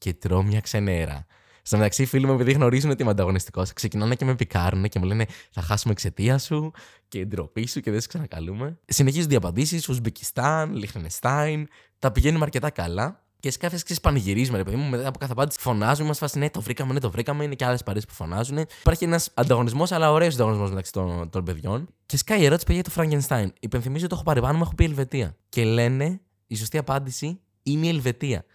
και 0.04 0.14
τρώω 0.14 0.44
μια 0.44 0.60
ξενέρα. 0.60 1.26
Στο 1.62 1.78
μεταξύ, 1.78 2.02
οι 2.02 2.06
φίλοι 2.06 2.26
μου, 2.26 2.34
επειδή 2.34 2.52
γνωρίζουν 2.52 2.90
ότι 2.90 3.02
είμαι 3.02 3.12
ανταγωνιστικός, 3.12 3.74
ξεκινάνε 3.74 4.16
και 4.16 4.26
με 4.26 4.36
πικάρουν 4.36 4.90
και 4.90 5.00
μου 5.00 5.06
λένε 5.06 5.26
Θα 5.52 5.62
χάσουμε 5.62 5.94
εξαιτία 5.94 6.38
σου 6.38 6.72
και 7.08 7.26
ντροπή 7.26 7.68
σου 7.68 7.80
και 7.80 7.92
δεν 7.92 8.02
σε 8.02 8.08
ξανακαλούμε. 8.08 8.80
Συνεχίζονται 8.86 9.34
οι 9.34 9.38
απαντήσεις. 9.38 9.90
Ουσμπεκιστάν, 9.90 10.76
Λιχνεστάιν. 10.76 11.68
Τα 12.00 12.12
πηγαίνουμε 12.12 12.44
αρκετά 12.44 12.70
καλά. 12.70 13.24
Και 13.40 13.52
σε 13.52 13.58
κάποιες 13.58 13.84
ξέρει 13.84 14.00
πανηγυρίζουμε, 14.00 14.58
ρε 14.58 14.64
παιδί 14.64 14.76
μου, 14.76 14.90
μετά 14.90 15.08
από 15.08 15.20
κάθε 15.20 15.32
απάντηση 15.32 15.60
φωνάζουμε, 15.60 16.08
μας 16.08 16.18
φάση 16.18 16.40
ναι, 16.40 16.50
το 16.50 16.62
βρήκαμε, 16.62 16.94
ναι, 16.94 17.00
το 17.00 17.12
βρήκαμε. 17.12 17.44
Είναι 17.44 17.56
και 17.56 17.66
άλλες 17.66 17.84
παρέ 17.84 18.00
που 18.00 18.14
φωνάζουν. 18.14 18.58
Υπάρχει 18.80 19.04
ένας 19.04 19.30
ανταγωνισμός, 19.34 19.92
αλλά 19.92 20.12
ωραίος 20.12 20.34
ανταγωνισμός 20.34 20.70
μεταξύ 20.70 20.92
των, 20.92 21.30
των 21.30 21.44
παιδιών. 21.44 21.88
Και 22.06 22.18
σκάει 22.18 22.42
η 22.42 22.46
ερώτηση, 22.46 22.66
παιδιά, 22.66 22.82
για 22.82 22.92
το 22.92 23.00
Φραγκενστάιν. 23.00 23.54
Υπενθυμίζω 23.60 24.06
ότι 24.06 24.10
το 24.10 24.16
έχω 24.16 24.24
πάρει 24.24 24.42
πάνω 24.42 24.58
μου, 24.58 24.64
έχω 24.64 24.76
πει 24.76 24.84
Ελβετία. 24.84 25.36
Και 25.50 25.64
λένε 25.64 26.22
η 26.48 26.56
σωστή 26.56 26.78
απάντηση 26.78 27.40
είναι 27.64 27.86
η 27.86 27.90
Ελβετία 27.90 28.46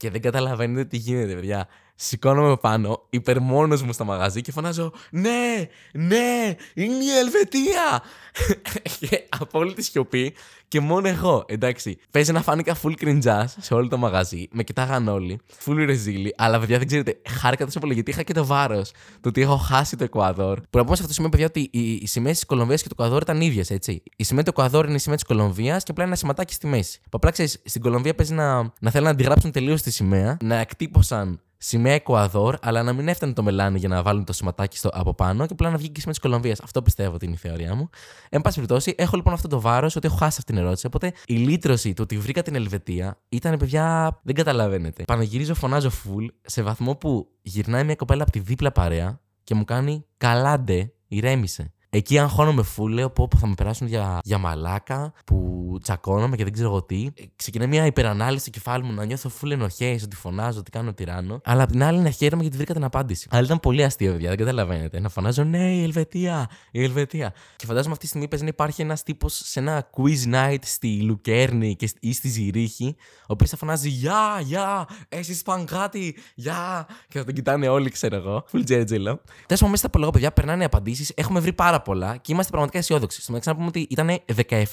και 0.00 0.10
δεν 0.10 0.20
καταλαβαίνετε 0.20 0.84
τι 0.84 0.96
γίνεται, 0.96 1.34
παιδιά. 1.34 1.68
Σηκώνομαι 2.02 2.56
πάνω, 2.56 3.06
υπερμόνος 3.10 3.82
μου 3.82 3.92
στο 3.92 4.04
μαγαζί 4.04 4.40
και 4.40 4.52
φωνάζω 4.52 4.92
Ναι, 5.10 5.68
ναι, 5.92 6.54
είναι 6.74 7.04
η 7.04 7.18
Ελβετία! 7.18 8.02
και 9.00 9.26
απόλυτη 9.28 9.82
σιωπή 9.82 10.34
και 10.68 10.80
μόνο 10.80 11.08
εγώ. 11.08 11.44
Εντάξει, 11.48 11.98
παίζει 12.10 12.32
να 12.32 12.42
φάνηκα 12.42 12.76
full 12.82 12.92
cringe 13.00 13.44
σε 13.58 13.74
όλο 13.74 13.88
το 13.88 13.96
μαγαζί. 13.96 14.48
Με 14.52 14.62
κοιτάγαν 14.62 15.08
όλοι, 15.08 15.40
full 15.64 15.74
ρεζίλι, 15.76 16.34
αλλά 16.36 16.58
παιδιά 16.58 16.78
δεν 16.78 16.86
ξέρετε, 16.86 17.20
χάρηκα 17.28 17.64
τόσο 17.64 17.78
πολύ 17.78 17.94
γιατί 17.94 18.10
είχα 18.10 18.22
και 18.22 18.32
το 18.32 18.46
βάρος 18.46 18.90
το 19.20 19.28
ότι 19.28 19.40
έχω 19.40 19.56
χάσει 19.56 19.96
το 19.96 20.04
Εκουαδόρ. 20.04 20.60
Που 20.60 20.78
να 20.78 20.82
πούμε 20.84 20.96
σε 20.96 21.02
αυτό 21.02 21.06
το 21.06 21.12
σημείο, 21.12 21.28
παιδιά, 21.28 21.46
ότι 21.46 21.68
οι, 21.72 21.92
οι 21.92 22.06
σημαίες 22.06 22.34
της 22.34 22.46
Κολομβίας 22.46 22.82
και 22.82 22.88
του 22.88 22.94
Εκουαδόρ 22.98 23.22
ήταν 23.22 23.40
ίδιες, 23.40 23.70
έτσι. 23.70 24.02
Η 24.16 24.24
σημαία 24.24 24.42
του 24.42 24.50
Εκουαδόρ 24.50 24.84
είναι 24.84 24.94
η 24.94 24.98
σημαία 24.98 25.16
της 25.16 25.24
Κολομβίας 25.24 25.82
και 25.82 25.90
απλά 25.90 26.04
ένα 26.04 26.14
σηματάκι 26.14 26.54
στη 26.54 26.66
μέση. 26.66 27.00
Που 27.02 27.08
απλά 27.10 27.30
ξέρεις, 27.30 27.62
στην 27.64 27.80
Κολομβία 27.80 28.14
παίζει 28.14 28.34
να, 28.34 28.72
να 28.80 28.90
θέλουν 28.90 29.06
να 29.06 29.12
αντιγράψουν 29.12 29.50
τελείως 29.50 29.82
τη 29.82 29.90
σημαία, 29.90 30.36
να 30.42 30.56
εκτύπωσαν 30.56 31.40
σημαία 31.62 31.94
Εκουαδόρ, 31.94 32.56
αλλά 32.62 32.82
να 32.82 32.92
μην 32.92 33.08
έφτανε 33.08 33.32
το 33.32 33.42
μελάνι 33.42 33.78
για 33.78 33.88
να 33.88 34.02
βάλουν 34.02 34.24
το 34.24 34.32
σηματάκι 34.32 34.76
στο, 34.76 34.88
από 34.92 35.14
πάνω 35.14 35.46
και 35.46 35.52
απλά 35.52 35.70
να 35.70 35.76
βγει 35.76 35.88
και 35.88 36.00
σημαία 36.00 36.14
της 36.14 36.22
Κολομβίας. 36.22 36.60
Αυτό 36.60 36.82
πιστεύω 36.82 37.14
ότι 37.14 37.24
είναι 37.24 37.34
η 37.34 37.38
θεωρία 37.38 37.74
μου. 37.74 37.88
Εν 38.28 38.40
πάση 38.40 38.54
περιπτώσει, 38.54 38.94
έχω 38.96 39.16
λοιπόν 39.16 39.32
αυτό 39.32 39.48
το 39.48 39.60
βάρος 39.60 39.96
ότι 39.96 40.06
έχω 40.06 40.16
χάσει 40.16 40.36
αυτή 40.38 40.52
την 40.52 40.62
ερώτηση. 40.62 40.86
Οπότε 40.86 41.12
η 41.26 41.34
λύτρωση 41.34 41.92
του 41.92 42.00
ότι 42.02 42.18
βρήκα 42.18 42.42
την 42.42 42.54
Ελβετία 42.54 43.20
ήταν, 43.28 43.56
παιδιά, 43.56 44.18
δεν 44.22 44.34
καταλαβαίνετε. 44.34 45.04
Παναγυρίζω, 45.04 45.54
φωνάζω 45.54 45.90
full 45.90 46.26
σε 46.42 46.62
βαθμό 46.62 46.96
που 46.96 47.28
γυρνάει 47.42 47.84
μια 47.84 47.94
κοπέλα 47.94 48.22
από 48.22 48.30
τη 48.30 48.38
δίπλα 48.38 48.72
παρέα 48.72 49.20
και 49.44 49.54
μου 49.54 49.64
κάνει 49.64 50.06
καλάντε, 50.16 50.92
ηρέμησε. 51.08 51.72
Εκεί 51.92 52.18
αγχώνομαι 52.18 52.62
φουλ, 52.62 52.92
λέω 52.92 53.10
πω, 53.10 53.28
πω 53.28 53.38
θα 53.38 53.46
με 53.46 53.54
περάσουν 53.54 53.86
για, 53.86 54.18
για 54.24 54.38
μαλάκα 54.38 55.12
που 55.24 55.78
τσακώνομαι 55.82 56.36
και 56.36 56.44
δεν 56.44 56.52
ξέρω 56.52 56.68
εγώ 56.68 56.82
τι. 56.82 57.08
Ε, 57.14 57.22
ξεκινάει 57.36 57.68
μια 57.68 57.86
υπερανάλυση 57.86 58.40
στο 58.40 58.50
κεφάλι 58.50 58.84
μου 58.84 58.92
να 58.92 59.04
νιώθω 59.04 59.28
φουλ 59.28 59.50
ενοχές, 59.50 60.02
ότι 60.02 60.16
φωνάζω, 60.16 60.58
ότι 60.58 60.70
κάνω 60.70 60.92
τυράννο. 60.92 61.40
Αλλά 61.44 61.62
απ' 61.62 61.70
την 61.70 61.82
άλλη 61.82 61.98
να 61.98 62.10
χαίρομαι 62.10 62.42
γιατί 62.42 62.56
βρήκα 62.56 62.74
την 62.74 62.84
απάντηση. 62.84 63.28
Αλλά 63.30 63.44
ήταν 63.44 63.60
πολύ 63.60 63.84
αστείο, 63.84 64.12
παιδιά, 64.12 64.28
δεν 64.28 64.38
καταλαβαίνετε. 64.38 65.00
Να 65.00 65.08
φωνάζω 65.08 65.44
ναι, 65.44 65.74
η 65.74 65.82
Ελβετία, 65.82 66.50
η 66.70 66.84
Ελβετία. 66.84 67.32
Και 67.56 67.66
φαντάζομαι 67.66 67.92
αυτή 67.92 68.04
τη 68.04 68.08
στιγμή 68.08 68.28
παίζει 68.28 68.44
να 68.44 68.50
υπάρχει 68.50 68.82
ένας 68.82 69.02
τύπος 69.02 69.40
σε 69.44 69.60
ένα 69.60 69.90
quiz 69.96 70.34
night 70.34 70.62
στη 70.62 71.02
Λουκέρνη 71.02 71.76
και 71.76 71.88
ή 72.00 72.12
στη 72.12 72.28
Ζηρίχη, 72.28 72.96
ο 73.20 73.26
οποίος 73.26 73.50
θα 73.50 73.56
φωνάζει 73.56 73.88
Γεια, 73.88 74.40
γεια, 74.42 74.86
εσύ 75.08 75.42
παγκάτι, 75.44 76.16
γεια. 76.34 76.86
Και 77.08 77.18
θα 77.18 77.24
τον 77.24 77.34
κοιτάνε 77.34 77.68
όλοι, 77.68 77.90
ξέρω 77.90 78.16
εγώ. 78.16 78.44
Full 78.52 78.62
τζέτζελο. 78.64 79.20
Τέλος 79.24 79.60
πάντων, 79.60 79.70
μέσα 79.70 79.88
στα 79.88 80.10
παιδιά 80.10 80.32
περνάνε 80.32 80.64
απαντήσεις. 80.64 81.12
Έχουμε 81.14 81.40
βρει 81.40 81.52
πάρα 81.52 81.79
πολλά 81.82 82.16
και 82.16 82.32
είμαστε 82.32 82.50
πραγματικά 82.50 82.78
αισιόδοξοι. 82.78 83.22
Στο 83.22 83.32
μεταξύ 83.32 83.48
να 83.48 83.54
πούμε 83.54 83.66
ότι 83.66 83.86
ήταν 83.90 84.18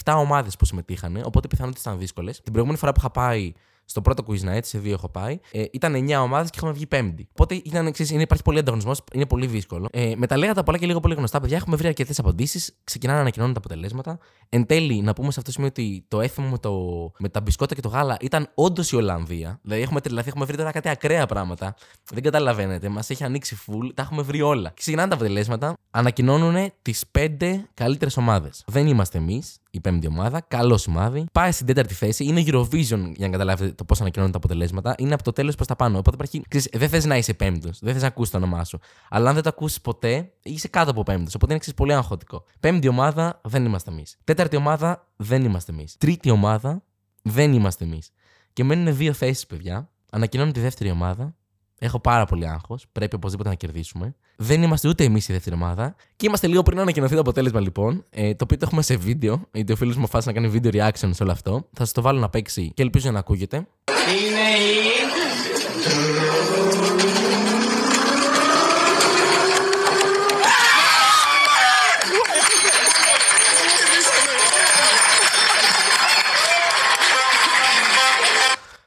17 0.04 0.14
ομάδες 0.18 0.56
που 0.56 0.66
συμμετείχαν, 0.66 1.22
οπότε 1.26 1.48
πιθανότητες 1.48 1.84
ήταν 1.84 2.00
δύσκολες. 2.00 2.42
Την 2.42 2.52
προηγούμενη 2.52 2.80
φορά 2.80 2.92
που 2.92 3.00
είχα 3.00 3.12
πάει 3.12 3.54
στο 3.90 4.02
πρώτο 4.02 4.24
quiz 4.28 4.50
night, 4.50 4.64
σε 4.64 4.80
δύο 4.80 4.94
έχω 4.94 5.10
πάει. 5.10 5.40
Ε, 5.52 5.64
ήταν 5.72 6.08
9 6.10 6.22
ομάδες 6.22 6.50
και 6.50 6.58
είχαμε 6.58 6.74
βγει 6.74 6.88
πέμπτη. 6.88 7.28
Οπότε 7.32 7.56
ήταν 7.56 7.88
εξή, 7.88 8.16
υπάρχει 8.16 8.44
πολύ 8.44 8.60
ανταγωνισμός, 8.60 9.02
είναι 9.14 9.26
πολύ 9.26 9.48
δύσκολο. 9.48 9.88
Ε, 9.92 10.14
με 10.16 10.28
τα 10.28 10.38
λέγατα 10.38 10.64
πολλά 10.64 10.78
και 10.78 10.86
λίγο 10.86 11.00
πολύ 11.00 11.14
γνωστά, 11.14 11.40
παιδιά, 11.40 11.58
έχουμε 11.58 11.76
βρει 11.76 11.88
αρκετές 11.88 12.20
απαντήσεις. 12.20 12.78
Ξεκινάνε 12.84 13.18
να 13.18 13.22
ανακοινώνουν 13.22 13.54
τα 13.54 13.60
αποτελέσματα. 13.60 14.20
Εν 14.50 14.66
τέλει, 14.66 15.02
να 15.02 15.14
πούμε 15.14 15.32
σε 15.32 15.40
αυτό 15.40 15.42
το 15.42 15.52
σημείο 15.52 15.68
ότι 15.68 16.06
το 16.08 16.22
έθιμο 16.22 16.48
με, 16.50 16.58
το, 16.58 16.72
με 17.18 17.30
τα 17.30 17.42
μπισκότα 17.42 17.76
και 17.76 17.82
το 17.82 17.90
γάλα 17.90 18.18
ήταν 18.22 18.52
όντως 18.54 18.92
η 18.92 18.96
Ολλανδία. 18.96 19.60
Δηλαδή, 19.62 19.82
έχουμε 19.82 20.02
τρελαθεί, 20.02 20.30
έχουμε 20.30 20.46
βρει 20.46 20.58
τώρα 20.58 20.72
κάτι 20.72 20.90
ακραία 20.90 21.26
πράγματα. 21.26 21.76
Δεν 22.12 22.24
καταλαβαίνετε, 22.24 22.90
μας 22.90 23.10
έχει 23.10 23.24
ανοίξει 23.24 23.58
full, 23.68 23.92
τα 23.94 24.02
έχουμε 24.02 24.22
βρει 24.22 24.42
όλα. 24.42 24.72
Ξεκινάνε 24.76 25.10
τα 25.10 25.16
αποτελέσματα, 25.16 25.74
ανακοινώνουν 25.92 26.72
τις 26.82 27.04
5 27.20 27.28
καλύτερες 27.74 28.18
ομάδες. 28.18 28.64
Δεν 28.68 28.88
είμαστε 28.88 29.18
εμείς, 29.18 29.60
η 29.72 29.80
πέμπτη 29.80 30.08
ομάδα. 30.08 30.42
Καλό 30.42 30.78
σημάδι. 30.78 31.26
Πάει 31.32 31.52
στην 31.52 31.66
τέταρτη 31.66 31.94
θέση. 31.94 32.24
Είναι 32.24 32.44
Eurovision 32.46 33.12
για 33.16 33.26
να 33.26 33.30
καταλάβετε 33.30 33.72
το 33.72 33.84
πώς 33.84 34.02
ανακοινώνουν 34.02 34.32
τα 34.32 34.38
αποτελέσματα. 34.38 34.96
Είναι 34.98 35.14
από 35.14 35.24
το 35.24 35.32
τέλος 35.32 35.56
προς 35.56 35.68
τα 35.68 35.76
πάνω. 35.76 35.98
Οπότε 35.98 36.16
υπάρχει. 36.16 36.42
Ξέρεις, 36.48 36.70
δεν 36.74 36.90
θες 36.90 37.06
να 37.06 37.18
είσαι 37.18 37.34
πέμπτος. 37.34 37.80
Δεν 37.82 37.94
θες 37.94 38.02
να 38.02 38.08
ακούσει 38.08 38.32
το 38.32 38.38
όνομά 38.38 38.64
σου. 38.64 38.80
Αλλά 39.10 39.28
αν 39.28 39.34
δεν 39.34 39.44
το 39.44 39.50
ακούσει 39.50 39.82
ποτέ, 39.82 40.32
είσαι 40.44 40.68
κάτω 40.68 40.92
από 40.92 41.04
πέμπτος. 41.04 41.36
Οπότε 41.36 41.52
είναι 41.52 41.60
ξέρεις, 41.60 41.80
πολύ 41.80 41.94
αγχωτικό. 41.94 42.44
Πέμπτη 42.60 42.88
ομάδα 42.88 43.42
δεν 43.44 43.66
είμαστε 43.66 43.92
εμείς. 43.92 44.18
Τέταρτη 44.24 44.56
ομάδα 44.56 45.08
δεν 45.16 45.44
είμαστε 45.44 45.72
εμείς. 45.72 45.96
Τρίτη 45.98 46.30
ομάδα 46.30 46.84
δεν 47.22 47.54
είμαστε 47.54 47.84
εμείς. 47.84 48.12
Και 48.54 48.64
μένουν 48.64 48.96
δύο 48.96 49.14
θέσεις, 49.14 49.46
παιδιά. 49.46 49.90
Ανακοινώνουν 50.12 50.54
τη 50.54 50.60
δεύτερη 50.60 50.92
ομάδα. 50.92 51.36
Έχω 51.80 52.00
πάρα 52.00 52.26
πολύ 52.26 52.48
άγχος. 52.48 52.86
Πρέπει 52.92 53.16
οπωσδήποτε 53.16 53.50
να 53.50 53.56
κερδίσουμε. 53.56 54.16
Δεν 54.36 54.62
είμαστε 54.62 54.88
ούτε 54.88 55.04
εμείς 55.04 55.28
η 55.28 55.34
δεύτερη 55.34 55.56
ομάδα. 55.56 55.96
Και 56.16 56.26
είμαστε 56.26 56.48
λίγο 56.48 56.64
πριν 56.64 56.76
να 56.76 56.82
ανακοινωθεί 56.82 57.14
το 57.14 57.20
αποτέλεσμα 57.20 57.60
λοιπόν. 57.60 58.04
Ε, 58.10 58.36
το 58.36 58.44
οποίο 58.44 58.58
το 58.58 58.66
έχουμε 58.66 58.82
σε 58.82 58.96
βίντεο. 58.96 59.42
Γιατί 59.52 59.72
ο 59.72 59.76
φίλος 59.76 59.96
μου 59.96 60.08
φάσει 60.08 60.28
να 60.28 60.34
κάνει 60.34 60.48
βίντεο 60.48 60.72
reaction 60.74 61.10
σε 61.12 61.24
όλο 61.24 61.32
αυτό. 61.32 61.52
Θα 61.74 61.84
σας 61.84 61.92
το 61.92 62.02
βάλω 62.02 62.20
να 62.20 62.30
παίξει 62.30 62.72
και 62.74 62.82
ελπίζω 62.82 63.12
να 63.12 63.20
ακούγεται. 63.20 63.56
Είναι 63.56 64.58
η. 64.60 64.98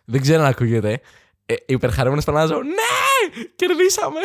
Δεν 0.05 0.21
ξέρω 0.21 0.41
αν 0.43 0.47
ακούγεται 0.47 1.01
ε, 1.51 1.55
υπερχαρούμενος 1.67 2.25
φωνάζω 2.25 2.55
Ναι! 2.55 3.43
Κερδίσαμε! 3.57 4.19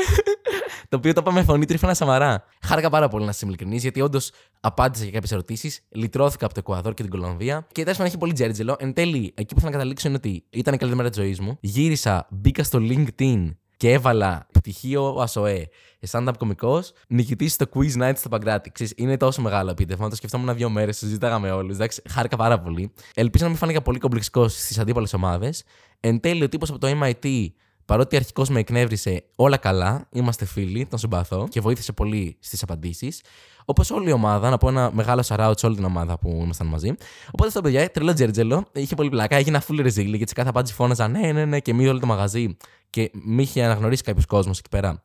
το 0.89 0.97
οποίο 0.97 1.13
το 1.13 1.21
είπα 1.21 1.33
με 1.33 1.43
φωνή 1.43 1.65
τρίφωνα 1.65 1.93
σαμαρά. 1.93 2.43
Χάρηκα 2.61 2.89
πάρα 2.89 3.07
πολύ 3.07 3.25
να 3.25 3.31
σας 3.31 3.41
ειλικρινής, 3.41 3.81
γιατί 3.81 4.01
όντως 4.01 4.31
απάντησα 4.59 5.03
για 5.03 5.13
κάποιες 5.13 5.31
ερωτήσεις, 5.31 5.81
λυτρώθηκα 5.89 6.45
από 6.45 6.53
το 6.53 6.59
Εκουαδόρ 6.59 6.93
και 6.93 7.01
την 7.01 7.11
Κολομβία. 7.11 7.67
Και 7.71 7.83
τέλος 7.83 7.99
έχει 7.99 8.17
πολύ 8.17 8.33
τζέρτζελο. 8.33 8.75
Εν 8.79 8.93
τέλει, 8.93 9.33
εκεί 9.35 9.53
που 9.53 9.59
θέλω 9.59 9.71
να 9.71 9.77
καταλήξω 9.77 10.07
είναι 10.07 10.17
ότι 10.17 10.43
ήταν 10.49 10.73
η 10.73 10.77
καλύτερη 10.77 10.95
μέρα 10.95 11.09
της 11.09 11.23
ζωής 11.23 11.39
μου. 11.39 11.57
Γύρισα, 11.61 12.27
μπήκα 12.29 12.63
στο 12.63 12.79
LinkedIn 12.81 13.55
και 13.77 13.91
έβαλα 13.91 14.47
πτυχίο 14.51 15.15
ΑΣΟΕ. 15.19 15.69
Stand-up 16.11 16.33
κωμικός, 16.37 16.91
νικητής 17.07 17.53
στο 17.53 17.65
Quiz 17.73 18.01
Night 18.01 18.13
στο 18.15 18.29
Παγκράτη. 18.29 18.71
Ξέρεις, 18.71 18.93
είναι 18.95 19.17
τόσο 19.17 19.41
μεγάλο 19.41 19.69
επίτευγμα. 19.69 20.09
Το 20.09 20.15
σκεφτόμουν 20.15 20.55
δύο 20.55 20.69
μέρες, 20.69 20.97
συζήταγα 20.97 21.39
με 21.39 21.51
όλους. 21.51 21.77
Χάρηκα 22.09 22.37
πάρα 22.37 22.59
πολύ. 22.59 22.93
Ελπίζω 23.15 23.43
να 23.43 23.49
μην 23.49 23.59
φάνηκα 23.59 23.81
πολύ 23.81 23.99
κομπλεξικός 23.99 24.53
στις 24.53 24.79
αντίπαλες 24.79 25.13
ομάδες. 25.13 25.63
Εν 25.99 26.19
τέλει, 26.19 26.43
ο 26.43 26.49
τύπος 26.49 26.69
από 26.69 26.79
το 26.79 26.87
MIT, 27.01 27.47
παρότι 27.85 28.15
αρχικώ 28.15 28.45
με 28.49 28.59
εκνεύρισε 28.59 29.23
όλα 29.35 29.57
καλά, 29.57 30.07
είμαστε 30.11 30.45
φίλοι, 30.45 30.85
τον 30.85 30.99
συμπαθώ 30.99 31.47
και 31.49 31.61
βοήθησε 31.61 31.91
πολύ 31.91 32.37
στις 32.39 32.63
απαντήσεις. 32.63 33.21
Όπως 33.65 33.91
όλη 33.91 34.09
η 34.09 34.11
ομάδα, 34.11 34.49
να 34.49 34.57
πω 34.57 34.67
ένα 34.67 34.91
μεγάλο 34.93 35.23
shout 35.27 35.53
σε 35.55 35.65
όλη 35.65 35.75
την 35.75 35.85
ομάδα 35.85 36.19
που 36.19 36.39
ήμασταν 36.43 36.67
μαζί. 36.67 36.89
Οπότε 37.27 37.47
αυτό 37.47 37.61
παιδιά, 37.61 37.91
τρελό 37.91 38.13
τζέρτζελο, 38.13 38.65
είχε 38.71 38.95
πολύ 38.95 39.09
πλάκα, 39.09 39.35
έγινα 39.35 39.63
full 39.67 39.79
ρεζίλη, 39.81 40.09
γιατί 40.09 40.27
σε 40.27 40.33
κάθε 40.33 40.49
απάντηση 40.49 40.73
φώναζα 40.73 41.07
ναι, 41.07 41.31
ναι, 41.31 41.45
ναι, 41.45 41.59
και 41.59 41.73
μη 41.73 41.87
όλο 41.87 41.99
το 41.99 42.05
μαγαζί. 42.05 42.57
Και 42.95 43.11
με 43.13 43.41
είχε 43.41 43.63
αναγνωρίσει 43.63 44.03
κάποιος 44.03 44.25
κόσμος 44.25 44.59
εκεί 44.59 44.69
πέρα. 44.69 45.01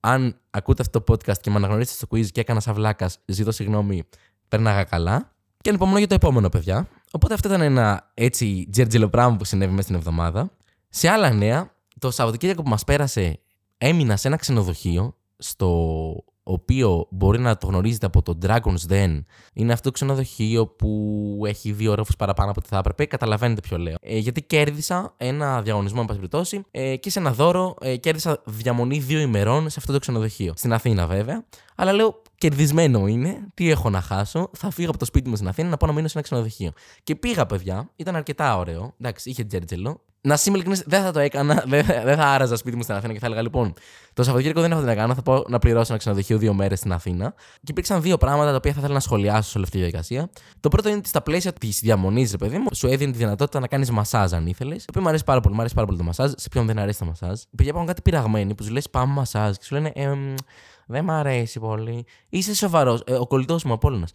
Αν 0.00 0.40
ακούτε 0.50 0.82
αυτό 0.82 1.00
το 1.00 1.12
podcast 1.12 1.38
και 1.40 1.50
με 1.50 1.56
αναγνωρίσετε 1.56 1.96
στο 1.96 2.06
quiz 2.10 2.26
και 2.32 2.40
έκανα 2.40 2.60
σαν 2.60 2.74
βλάκας, 2.74 3.18
ζητώ 3.26 3.52
συγγνώμη, 3.52 4.02
πέρναγα 4.48 4.84
καλά. 4.84 5.32
Και 5.60 5.68
ανυπομονώ 5.68 5.98
για 5.98 6.06
το 6.06 6.14
επόμενο, 6.14 6.48
παιδιά. 6.48 6.88
Οπότε 7.10 7.34
αυτό 7.34 7.48
ήταν 7.48 7.60
ένα 7.60 8.10
έτσι 8.14 8.68
τζέρτζελο 8.70 9.08
πράγμα 9.08 9.36
που 9.36 9.44
συνέβη 9.44 9.70
μέσα 9.70 9.82
στην 9.82 9.94
εβδομάδα. 9.94 10.50
Σε 10.88 11.08
άλλα 11.08 11.32
νέα, 11.32 11.74
το 11.98 12.10
Σαββατοκύριακο 12.10 12.62
που 12.62 12.68
μας 12.68 12.84
πέρασε, 12.84 13.40
έμεινα 13.78 14.16
σε 14.16 14.28
ένα 14.28 14.36
ξενοδοχείο 14.36 15.16
στο 15.38 16.24
οποίο 16.44 17.06
μπορεί 17.10 17.38
να 17.38 17.56
το 17.56 17.66
γνωρίζετε 17.66 18.06
από 18.06 18.22
το 18.22 18.38
Dragon's 18.42 18.90
Den. 18.90 19.22
Είναι 19.52 19.72
αυτό 19.72 19.82
το 19.84 19.90
ξενοδοχείο 19.90 20.66
που 20.66 21.42
έχει 21.46 21.72
δύο 21.72 21.90
όροφους 21.90 22.16
παραπάνω 22.16 22.50
από 22.50 22.60
ό,τι 22.60 22.68
θα 22.68 22.78
έπρεπε. 22.78 23.04
Καταλαβαίνετε 23.04 23.60
ποιο 23.60 23.78
λέω. 23.78 23.94
Ε, 24.00 24.18
γιατί 24.18 24.42
κέρδισα 24.42 25.14
ένα 25.16 25.62
διαγωνισμό, 25.62 25.98
εν 26.00 26.06
πάση 26.06 26.18
περιπτώσει, 26.18 26.64
ε, 26.70 26.96
και 26.96 27.10
σε 27.10 27.18
ένα 27.18 27.32
δώρο 27.32 27.74
ε, 27.80 27.96
κέρδισα 27.96 28.42
διαμονή 28.44 28.98
δύο 28.98 29.20
ημερών 29.20 29.70
σε 29.70 29.76
αυτό 29.78 29.92
το 29.92 29.98
ξενοδοχείο. 29.98 30.52
Στην 30.56 30.72
Αθήνα, 30.72 31.06
βέβαια. 31.06 31.44
Αλλά 31.74 31.92
λέω, 31.92 32.22
κερδισμένο 32.38 33.06
είναι. 33.06 33.48
Τι 33.54 33.70
έχω 33.70 33.90
να 33.90 34.00
χάσω; 34.00 34.50
Θα 34.52 34.70
φύγω 34.70 34.88
από 34.88 34.98
το 34.98 35.04
σπίτι 35.04 35.28
μου 35.28 35.36
στην 35.36 35.48
Αθήνα 35.48 35.68
να 35.68 35.76
πάω 35.76 35.88
να 35.88 35.94
μείνω 35.94 36.08
σε 36.08 36.18
ένα 36.18 36.26
ξενοδοχείο. 36.26 36.72
Και 37.02 37.14
πήγα, 37.14 37.46
παιδιά. 37.46 37.90
Ήταν 37.96 38.16
αρκετά 38.16 38.58
ωραίο. 38.58 38.94
Εντάξει, 39.00 39.30
είχε 39.30 39.44
τζέρτζελο 39.44 40.00
να 40.26 40.38
είμαι 40.46 40.56
ειλικρινή, 40.56 40.80
δεν 40.86 41.02
θα 41.02 41.10
το 41.10 41.18
έκανα. 41.18 41.64
Δεν, 41.68 41.84
δεν 41.86 42.16
θα 42.16 42.26
άραζα 42.26 42.56
σπίτι 42.56 42.76
μου 42.76 42.82
στην 42.82 42.94
Αθήνα 42.94 43.12
και 43.12 43.18
θα 43.18 43.26
έλεγα 43.26 43.42
λοιπόν: 43.42 43.72
Το 44.12 44.22
Σαββατοκύριακο 44.22 44.60
δεν 44.60 44.70
έχω 44.70 44.80
τι 44.80 44.86
να 44.86 44.94
κάνω. 44.94 45.14
Θα 45.14 45.22
πάω 45.22 45.42
να 45.48 45.58
πληρώσω 45.58 45.86
ένα 45.88 45.98
ξενοδοχείο 45.98 46.38
δύο 46.38 46.54
μέρες 46.54 46.78
στην 46.78 46.92
Αθήνα. 46.92 47.34
Και 47.36 47.70
υπήρξαν 47.70 48.02
δύο 48.02 48.16
πράγματα 48.16 48.50
τα 48.50 48.56
οποία 48.56 48.72
θα 48.72 48.78
ήθελα 48.78 48.94
να 48.94 49.00
σχολιάσω 49.00 49.50
σε 49.50 49.56
όλη 49.58 49.66
αυτή 49.66 49.76
τη 49.76 49.82
διαδικασία. 49.82 50.30
Το 50.60 50.68
πρώτο 50.68 50.88
είναι 50.88 50.98
ότι 50.98 51.08
στα 51.08 51.22
πλαίσια 51.22 51.52
της 51.52 51.80
διαμονής, 51.80 52.30
ρε 52.30 52.36
παιδί 52.36 52.58
μου, 52.58 52.68
σου 52.74 52.86
έδινε 52.86 53.12
τη 53.12 53.18
δυνατότητα 53.18 53.60
να 53.60 53.66
κάνεις 53.66 53.90
μασάζ 53.90 54.32
αν 54.32 54.46
ήθελες. 54.46 54.78
Το 54.78 54.84
οποίο 54.88 55.02
μου 55.02 55.08
αρέσει 55.08 55.24
πάρα 55.24 55.40
πολύ. 55.40 55.54
Μου 55.54 55.60
αρέσει 55.60 55.74
πάρα 55.74 55.86
πολύ 55.86 55.98
το 55.98 56.04
μασάζ. 56.04 56.32
Σε 56.36 56.48
ποιον 56.48 56.66
δεν 56.66 56.78
αρέσει 56.78 56.98
το 56.98 57.04
μασάζ. 57.04 57.40
Οι 57.40 57.56
παιδιά 57.56 57.72
πάνε 57.72 57.86
κάτι 57.86 58.02
πειραγμένοι 58.02 58.54
που 58.54 58.62
σου 58.62 58.72
λες 58.72 58.90
πάμε 58.90 59.12
μασάζ 59.12 59.56
και 59.56 59.64
σου 59.64 59.74
λένε 59.74 59.92
ε, 59.94 60.12
Δεν 60.86 61.04
μ' 61.04 61.10
αρέσει 61.10 61.58
πολύ. 61.60 62.06
Είσαι 62.28 62.54
σοβαρός. 62.54 63.02
Ε, 63.06 63.14
ο 63.14 63.26
κολλητός 63.26 63.64
μου 63.64 63.72
Απόλυνα. 63.72 64.08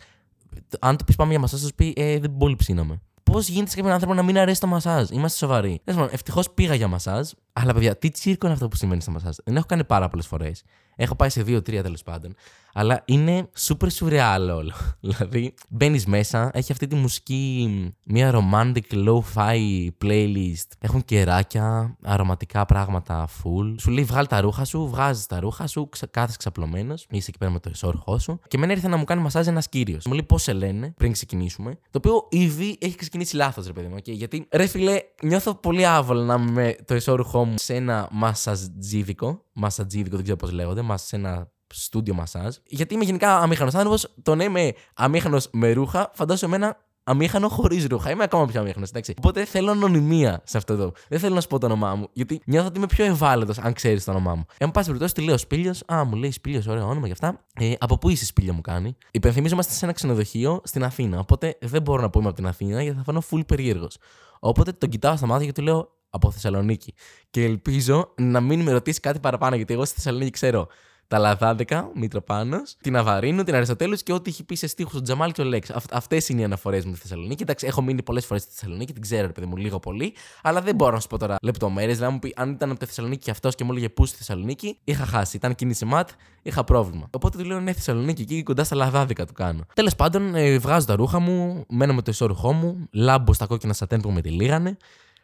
Αν 0.79 0.97
του 0.97 1.03
πεις 1.03 1.15
πάμε 1.15 1.31
για 1.31 1.39
μασάζ, 1.39 1.59
θα 1.59 1.67
σου 1.67 1.75
πει 1.75 1.93
ε, 1.95 2.19
Δεν 2.19 2.37
πολύ 2.37 2.55
ψήναμε 2.55 3.01
πώς 3.31 3.47
γίνεται 3.47 3.69
σε 3.69 3.75
κάποιον 3.75 3.93
άνθρωπο 3.93 4.13
να 4.13 4.23
μην 4.23 4.37
αρέσει 4.37 4.59
το 4.59 4.67
μασάζ. 4.67 5.09
Είμαστε 5.09 5.37
σοβαροί. 5.37 5.81
Ευτυχώς 6.11 6.51
πήγα 6.51 6.75
για 6.75 6.87
μασάζ, 6.87 7.29
αλλά 7.53 7.73
παιδιά, 7.73 7.97
τι 7.97 8.09
τσίρκο 8.09 8.45
είναι 8.45 8.55
αυτό 8.55 8.67
που 8.67 8.75
σημαίνει 8.75 9.01
στο 9.01 9.11
μασάζ. 9.11 9.35
Δεν 9.43 9.55
έχω 9.55 9.65
κάνει 9.65 9.83
πάρα 9.83 10.07
πολλές 10.09 10.27
φορές. 10.27 10.63
Έχω 11.01 11.15
πάει 11.15 11.29
σε 11.29 11.43
δύο-τρία 11.43 11.83
τέλος 11.83 12.03
πάντων. 12.03 12.35
Αλλά 12.73 13.01
είναι 13.05 13.49
super 13.67 13.87
surreal 13.99 14.49
όλο. 14.55 14.73
δηλαδή, 14.99 15.53
μπαίνεις 15.69 16.05
μέσα, 16.05 16.51
έχει 16.53 16.71
αυτή 16.71 16.87
τη 16.87 16.95
μουσική, 16.95 17.93
μια 18.05 18.33
romantic 18.33 19.07
low-fi 19.07 19.87
playlist. 20.03 20.67
Έχουν 20.79 21.05
κεράκια, 21.05 21.97
αρωματικά 22.03 22.65
πράγματα 22.65 23.27
full. 23.27 23.75
Σου 23.79 23.91
λέει 23.91 24.03
βγάλει 24.03 24.27
τα 24.27 24.41
ρούχα 24.41 24.65
σου, 24.65 24.87
βγάζεις 24.87 25.25
τα 25.25 25.39
ρούχα 25.39 25.67
σου, 25.67 25.89
κάθε 26.11 26.33
ξαπλωμένος. 26.37 27.05
Είσαι 27.09 27.29
εκεί 27.29 27.37
πέρα 27.37 27.51
με 27.51 27.59
το 27.59 27.69
εσόρουχό 27.69 28.19
σου. 28.19 28.39
Και 28.47 28.57
μένα 28.57 28.71
ήρθε 28.71 28.87
να 28.87 28.97
μου 28.97 29.03
κάνει 29.03 29.21
μασάζ 29.21 29.47
ένας 29.47 29.69
κύριος. 29.69 30.05
Μου 30.05 30.13
λέει 30.13 30.23
πώς 30.23 30.43
σε 30.43 30.53
λένε 30.53 30.93
πριν 30.97 31.11
ξεκινήσουμε. 31.11 31.77
Το 31.91 31.97
οποίο 31.97 32.27
ήδη 32.29 32.77
έχει 32.81 32.95
ξεκινήσει 32.95 33.35
λάθος, 33.35 33.65
ρε 33.65 33.73
παιδί 33.73 33.87
μου. 33.87 33.95
Okay? 33.95 34.11
Γιατί 34.11 34.47
ρε 34.51 34.65
φιλέ, 34.65 34.99
νιώθω 35.23 35.55
πολύ 35.55 35.85
άβολα 35.85 36.23
να 36.23 36.33
είμαι 36.33 36.51
με 36.51 36.75
το 36.85 36.93
εσόρουχό 36.93 37.45
μου 37.45 37.55
σε 37.57 37.75
ένα 37.75 38.07
μασαζίδικο. 38.11 39.43
Μασατζίδικο, 39.59 40.15
δεν 40.15 40.23
ξέρω 40.23 40.37
πώς 40.37 40.51
λέγονται. 40.51 40.81
Μας 40.81 41.01
σε 41.01 41.15
ένα 41.15 41.51
στούντιο 41.73 42.13
μασάζ. 42.13 42.55
Γιατί 42.65 42.93
είμαι 42.93 43.03
γενικά 43.03 43.37
αμήχανος 43.37 43.75
άνθρωπος. 43.75 44.13
Το 44.21 44.35
να 44.35 44.43
είμαι 44.43 44.73
αμήχανος 44.95 45.47
με 45.51 45.71
ρούχα, 45.71 46.11
φαντάζομαι 46.13 46.55
εμένα 46.55 46.77
αμήχανο 47.03 47.47
χωρίς 47.47 47.85
ρούχα. 47.85 48.11
Είμαι 48.11 48.23
ακόμα 48.23 48.45
πιο 48.45 48.59
αμήχανος, 48.59 48.89
εντάξει. 48.89 49.13
Οπότε 49.17 49.45
θέλω 49.45 49.71
ανωνυμία 49.71 50.41
σε 50.43 50.57
αυτό 50.57 50.73
εδώ. 50.73 50.91
Δεν 51.09 51.19
θέλω 51.19 51.35
να 51.35 51.41
σου 51.41 51.47
πω 51.47 51.57
το 51.57 51.65
όνομά 51.65 51.95
μου, 51.95 52.09
γιατί 52.13 52.41
νιώθω 52.45 52.67
ότι 52.67 52.77
είμαι 52.77 52.87
πιο 52.87 53.05
ευάλωτος 53.05 53.57
αν 53.57 53.73
ξέρεις 53.73 54.03
το 54.03 54.11
όνομά 54.11 54.35
μου. 54.35 54.45
Εν 54.57 54.71
πάση 54.71 54.85
περιπτώσει, 54.85 55.13
τη 55.13 55.21
λέω 55.21 55.37
Σπίλιο. 55.37 55.73
Α, 55.93 56.03
μου 56.03 56.15
λέει 56.15 56.31
Σπίλιο, 56.31 56.63
ωραίο 56.67 56.87
όνομα 56.87 57.05
γι' 57.05 57.11
αυτά. 57.11 57.45
Ε, 57.53 57.73
από 57.79 57.97
πού 57.97 58.09
είσαι 58.09 58.25
Σπίλιο 58.25 58.53
μου 58.53 58.61
κάνει. 58.61 58.95
Υπενθυμίζομαστε 59.11 59.73
σε 59.73 59.85
ένα 59.85 59.93
ξενοδοχείο 59.93 60.61
στην 60.63 60.83
Αθήνα. 60.83 61.19
Οπότε 61.19 61.57
δεν 61.61 61.81
μπορώ 61.81 62.01
να 62.01 62.09
πω 62.09 62.19
είμαι 62.19 62.27
από 62.27 62.37
την 62.37 62.47
Αθήνα 62.47 62.81
γιατί 62.83 62.97
θα 62.97 63.03
φανώ 63.03 63.23
full 63.31 63.45
περίεργος. 63.45 63.97
Οπότε 64.39 64.71
τον 64.71 64.89
κοιτάω 64.89 65.17
στα 65.17 65.25
μάτια 65.25 65.45
και 65.45 65.51
του 65.51 65.61
λέω 65.61 65.89
από 66.09 66.31
Θεσσαλονίκη. 66.31 66.93
Και 67.29 67.43
ελπίζω 67.43 68.13
να 68.17 68.39
μην 68.39 68.61
με 68.61 68.71
ρωτήσει 68.71 68.99
κάτι 68.99 69.19
παραπάνω, 69.19 69.55
γιατί 69.55 69.73
εγώ 69.73 69.85
στη 69.85 69.95
Θεσσαλονίκη 69.95 70.31
ξέρω 70.31 70.67
τα 71.09 71.17
Λαδάδικα, 71.17 71.91
Μητροπάνος, 71.93 72.75
την 72.81 72.95
Αβαρίνου, 72.95 73.43
την 73.43 73.55
Αριστοτέλους 73.55 74.03
και 74.03 74.13
ό,τι 74.13 74.29
έχει 74.29 74.43
πει 74.43 74.55
σε 74.55 74.67
στίχους 74.67 74.93
ο 74.93 75.01
Τζαμάλ 75.01 75.31
και 75.31 75.41
ο 75.41 75.43
Λέξ. 75.43 75.69
Αυτές 75.91 76.29
είναι 76.29 76.41
οι 76.41 76.43
αναφορές 76.43 76.85
μου 76.85 76.95
στη 76.95 77.01
Θεσσαλονίκη. 77.07 77.43
Εντάξει, 77.43 77.65
έχω 77.67 77.81
μείνει 77.81 78.03
πολλές 78.03 78.25
φορές 78.25 78.43
στη 78.43 78.51
Θεσσαλονίκη, 78.53 78.93
την 78.93 79.01
ξέρω, 79.01 79.25
ρε 79.25 79.31
παιδί 79.31 79.47
μου, 79.47 79.55
λίγο 79.57 79.79
πολύ, 79.79 80.13
αλλά 80.41 80.61
δεν 80.61 80.75
μπορώ 80.75 80.93
να 80.93 80.99
σου 80.99 81.07
πω 81.07 81.17
τώρα 81.17 81.35
λεπτομέρειες. 81.41 81.95
Δηλαδή, 81.95 82.13
μου 82.13 82.19
πει 82.19 82.33
αν 82.35 82.51
ήταν 82.51 82.69
από 82.69 82.79
τη 82.79 82.85
Θεσσαλονίκη 82.85 83.23
και 83.23 83.31
αυτός 83.31 83.55
και 83.55 83.63
μου 83.63 83.71
έλεγε 83.71 83.89
πού 83.89 84.05
στη 84.05 84.17
Θεσσαλονίκη, 84.17 84.77
είχα 84.83 85.05
χάσει. 85.05 85.35
Ήταν 85.35 85.55
κίνηση 85.55 85.85
ματ, 85.85 86.09
είχα 86.41 86.63
πρόβλημα. 86.63 87.07
Οπότε 87.11 87.37
του 87.37 87.43
λέω 87.43 87.59
ναι, 87.59 87.73
Θεσσαλονίκη, 87.73 88.21
εκεί 88.21 88.43
κοντά 88.43 88.63
στα 88.63 88.75
Λαδάδικα 88.75 89.25
του 89.25 89.33
κάνω. 89.33 89.65
Τέλος 89.73 89.95
πάντων, 89.95 90.35
ε, 90.35 90.57
βγάζω 90.57 90.85
τα 90.85 90.95
ρούχα 90.95 91.19
μου, 91.19 91.65
μένω 91.69 91.93
με 91.93 92.01
το 92.01 92.11
ισόρουχό 92.11 92.53
μου, 92.53 92.87
λάμπω 92.91 93.33
στα 93.33 93.45
κόκκινα 93.45 93.73
σατέν 93.73 94.01
που 94.01 94.11
με 94.11 94.21
τη 94.21 94.29
λίγανε. 94.29 94.77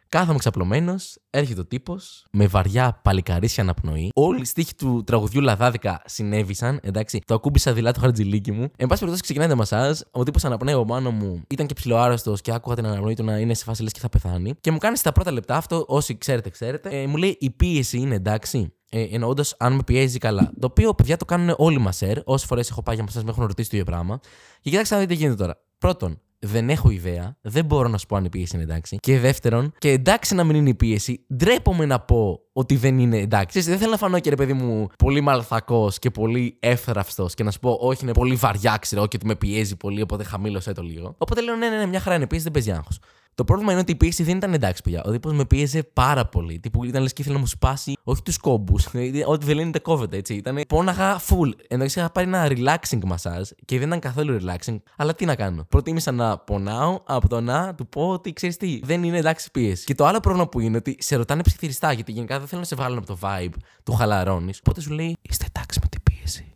Κάθομαι 0.08 0.38
ξαπλωμένος, 0.38 1.18
έρχεται 1.30 1.60
ο 1.60 1.66
τύπος 1.66 2.26
με 2.32 2.46
βαριά 2.46 3.00
παλικαρίσια 3.02 3.62
αναπνοή. 3.62 4.10
Όλοι 4.14 4.40
οι 4.40 4.44
στίχοι 4.44 4.74
του 4.74 5.04
τραγουδιού 5.06 5.40
Λαδάδικα 5.40 6.02
συνέβησαν, 6.04 6.78
εντάξει. 6.82 7.20
Το 7.26 7.34
ακούμπησα 7.34 7.72
δειλά 7.72 7.92
το 7.92 8.00
χαρτζιλίκι 8.00 8.52
μου. 8.52 8.62
Εν 8.76 8.86
πάση 8.86 9.00
περιπτώσει, 9.00 9.22
ξεκινάει 9.22 9.48
το 9.48 9.56
μασάζ. 9.56 10.00
Ο 10.10 10.22
τύπος 10.22 10.44
αναπνέει 10.44 10.74
ο 10.74 10.84
μάνο 10.84 11.10
μου 11.10 11.42
ήταν 11.48 11.66
και 11.66 11.74
ψιλοάρρωστο 11.74 12.34
και 12.42 12.52
άκουγα 12.52 12.74
την 12.76 12.86
αναπνοή 12.86 13.14
του 13.14 13.24
να 13.24 13.38
είναι 13.38 13.54
σε 13.54 13.64
φάση 13.64 13.82
λες 13.82 13.92
και 13.92 14.00
θα 14.00 14.08
πεθάνει. 14.08 14.54
Και 14.60 14.70
μου 14.70 14.78
κάνει 14.78 14.96
στα 14.96 15.12
πρώτα 15.12 15.32
λεπτά 15.32 15.56
αυτό, 15.56 15.84
όσοι 15.88 16.18
ξέρετε, 16.18 16.50
ξέρετε. 16.50 16.88
Ε, 17.00 17.06
μου 17.06 17.16
λέει 17.16 17.36
η 17.40 17.50
πίεση 17.50 17.98
είναι 17.98 18.14
εντάξει. 18.14 18.72
Ε, 18.90 19.02
Εννοώντας 19.10 19.54
αν 19.58 19.72
με 19.72 19.82
πιέζει 19.86 20.18
καλά. 20.18 20.52
Το 20.60 20.66
οποίο 20.66 20.94
παιδιά 20.94 21.16
το 21.16 21.24
κάνουν 21.24 21.54
όλοι 21.58 21.78
μας 21.78 21.96
σερ. 21.96 22.18
Όσες 22.24 22.46
φορές 22.46 22.70
έχω 22.70 22.82
πάει 22.82 22.94
για 22.94 23.04
μασάζ 23.04 23.22
με 23.22 23.30
έχουν 23.30 23.46
ρωτήσει 23.46 23.70
το 23.70 23.76
ίδιο 23.76 23.92
πράγμα. 23.92 24.20
Και 24.60 24.70
κοιτάξτε 24.70 24.94
να 24.94 25.00
δείτε 25.00 25.12
τι 25.12 25.18
γίνεται 25.18 25.36
τώρα. 25.42 25.60
Πρώτον, 25.78 26.20
δεν 26.46 26.70
έχω 26.70 26.90
ιδέα. 26.90 27.36
Δεν 27.40 27.64
μπορώ 27.64 27.88
να 27.88 27.98
σου 27.98 28.06
πω 28.06 28.16
αν 28.16 28.24
η 28.24 28.28
πίεση 28.28 28.54
είναι 28.54 28.64
εντάξει. 28.64 28.96
Και 29.00 29.18
δεύτερον, 29.18 29.72
και 29.78 29.90
εντάξει 29.90 30.34
να 30.34 30.44
μην 30.44 30.56
είναι 30.56 30.68
η 30.68 30.74
πίεση, 30.74 31.26
ντρέπομαι 31.36 31.86
να 31.86 32.00
πω 32.00 32.40
ότι 32.52 32.76
δεν 32.76 32.98
είναι 32.98 33.18
εντάξει. 33.18 33.60
δεν 33.60 33.78
θέλω 33.78 33.90
να 33.90 33.96
φανώ 33.96 34.18
και 34.18 34.30
ρε 34.30 34.36
παιδί 34.36 34.52
μου 34.52 34.86
πολύ 34.98 35.20
μαλθακός 35.20 35.98
και 35.98 36.10
πολύ 36.10 36.56
εύθραυστος 36.60 37.34
και 37.34 37.42
να 37.44 37.50
σου 37.50 37.58
πω 37.58 37.78
όχι 37.80 38.02
είναι 38.02 38.12
πολύ 38.12 38.34
βαριά, 38.34 38.76
ξέρω 38.80 39.06
και 39.06 39.16
ότι 39.16 39.26
με 39.26 39.36
πιέζει 39.36 39.76
πολύ, 39.76 40.02
οπότε 40.02 40.24
χαμήλωσέ 40.24 40.72
το 40.72 40.82
λίγο. 40.82 41.14
Οπότε 41.18 41.42
λέω 41.42 41.56
ναι, 41.56 41.68
ναι, 41.68 41.76
ναι, 41.76 41.86
μια 41.86 42.00
χαρά 42.00 42.16
είναι 42.16 42.26
πίεση, 42.26 42.44
δεν 42.44 42.52
παίζει 42.52 42.70
άγχος. 42.70 42.98
Το 43.36 43.44
πρόβλημα 43.44 43.72
είναι 43.72 43.80
ότι 43.80 43.92
η 43.92 43.94
πίεση 43.94 44.22
δεν 44.22 44.36
ήταν 44.36 44.52
εντάξει 44.52 44.82
πια. 44.82 45.02
Ο 45.04 45.10
τύπο 45.10 45.32
με 45.32 45.44
πίεζε 45.44 45.82
πάρα 45.82 46.26
πολύ. 46.26 46.58
Τύπου 46.58 46.84
ήταν 46.84 47.02
λες 47.02 47.12
και 47.12 47.22
ήθελε 47.22 47.34
να 47.36 47.40
μου 47.40 47.46
σπάσει, 47.46 47.96
όχι 48.02 48.22
τους 48.22 48.38
κόμπους. 48.38 48.86
Ό,τι 49.32 49.46
δεν 49.46 49.54
λένε 49.54 49.78
κόβεται, 49.78 50.16
έτσι. 50.16 50.34
Ήταν 50.34 50.60
πόναγα 50.68 51.20
full. 51.20 51.50
Εντάξει, 51.68 51.98
είχα 51.98 52.10
πάρει 52.10 52.26
ένα 52.26 52.48
relaxing 52.50 52.98
massage 52.98 53.48
και 53.64 53.78
δεν 53.78 53.86
ήταν 53.86 54.00
καθόλου 54.00 54.38
relaxing. 54.40 54.76
Αλλά 54.96 55.14
τι 55.14 55.24
να 55.24 55.34
κάνω. 55.34 55.64
Προτίμησα 55.68 56.12
να 56.12 56.38
πονάω 56.38 57.00
από 57.04 57.28
το 57.28 57.40
να 57.40 57.74
του 57.74 57.86
πω 57.88 58.08
ότι 58.08 58.32
ξέρεις 58.32 58.56
τι, 58.56 58.80
δεν 58.84 59.02
είναι 59.02 59.18
εντάξει 59.18 59.50
πίεση. 59.50 59.84
Και 59.84 59.94
το 59.94 60.06
άλλο 60.06 60.20
πρόβλημα 60.20 60.48
που 60.48 60.60
είναι 60.60 60.76
ότι 60.76 60.96
σε 60.98 61.16
ρωτάνε 61.16 61.42
ψιθυριστά 61.42 61.92
γιατί 61.92 62.12
γενικά 62.12 62.38
δεν 62.38 62.48
θέλω 62.48 62.60
να 62.60 62.66
σε 62.66 62.74
βγάλουν 62.74 62.98
από 62.98 63.06
το 63.06 63.18
vibe 63.22 63.54
του 63.82 63.92
χαλαρώνεις. 63.92 64.58
Οπότε 64.58 64.80
σου 64.80 64.90
λέει 64.90 65.16
είστε 65.22 65.44
εντάξει 65.48 65.80
με 65.82 65.88
την 65.88 66.02
πίεση. 66.02 66.54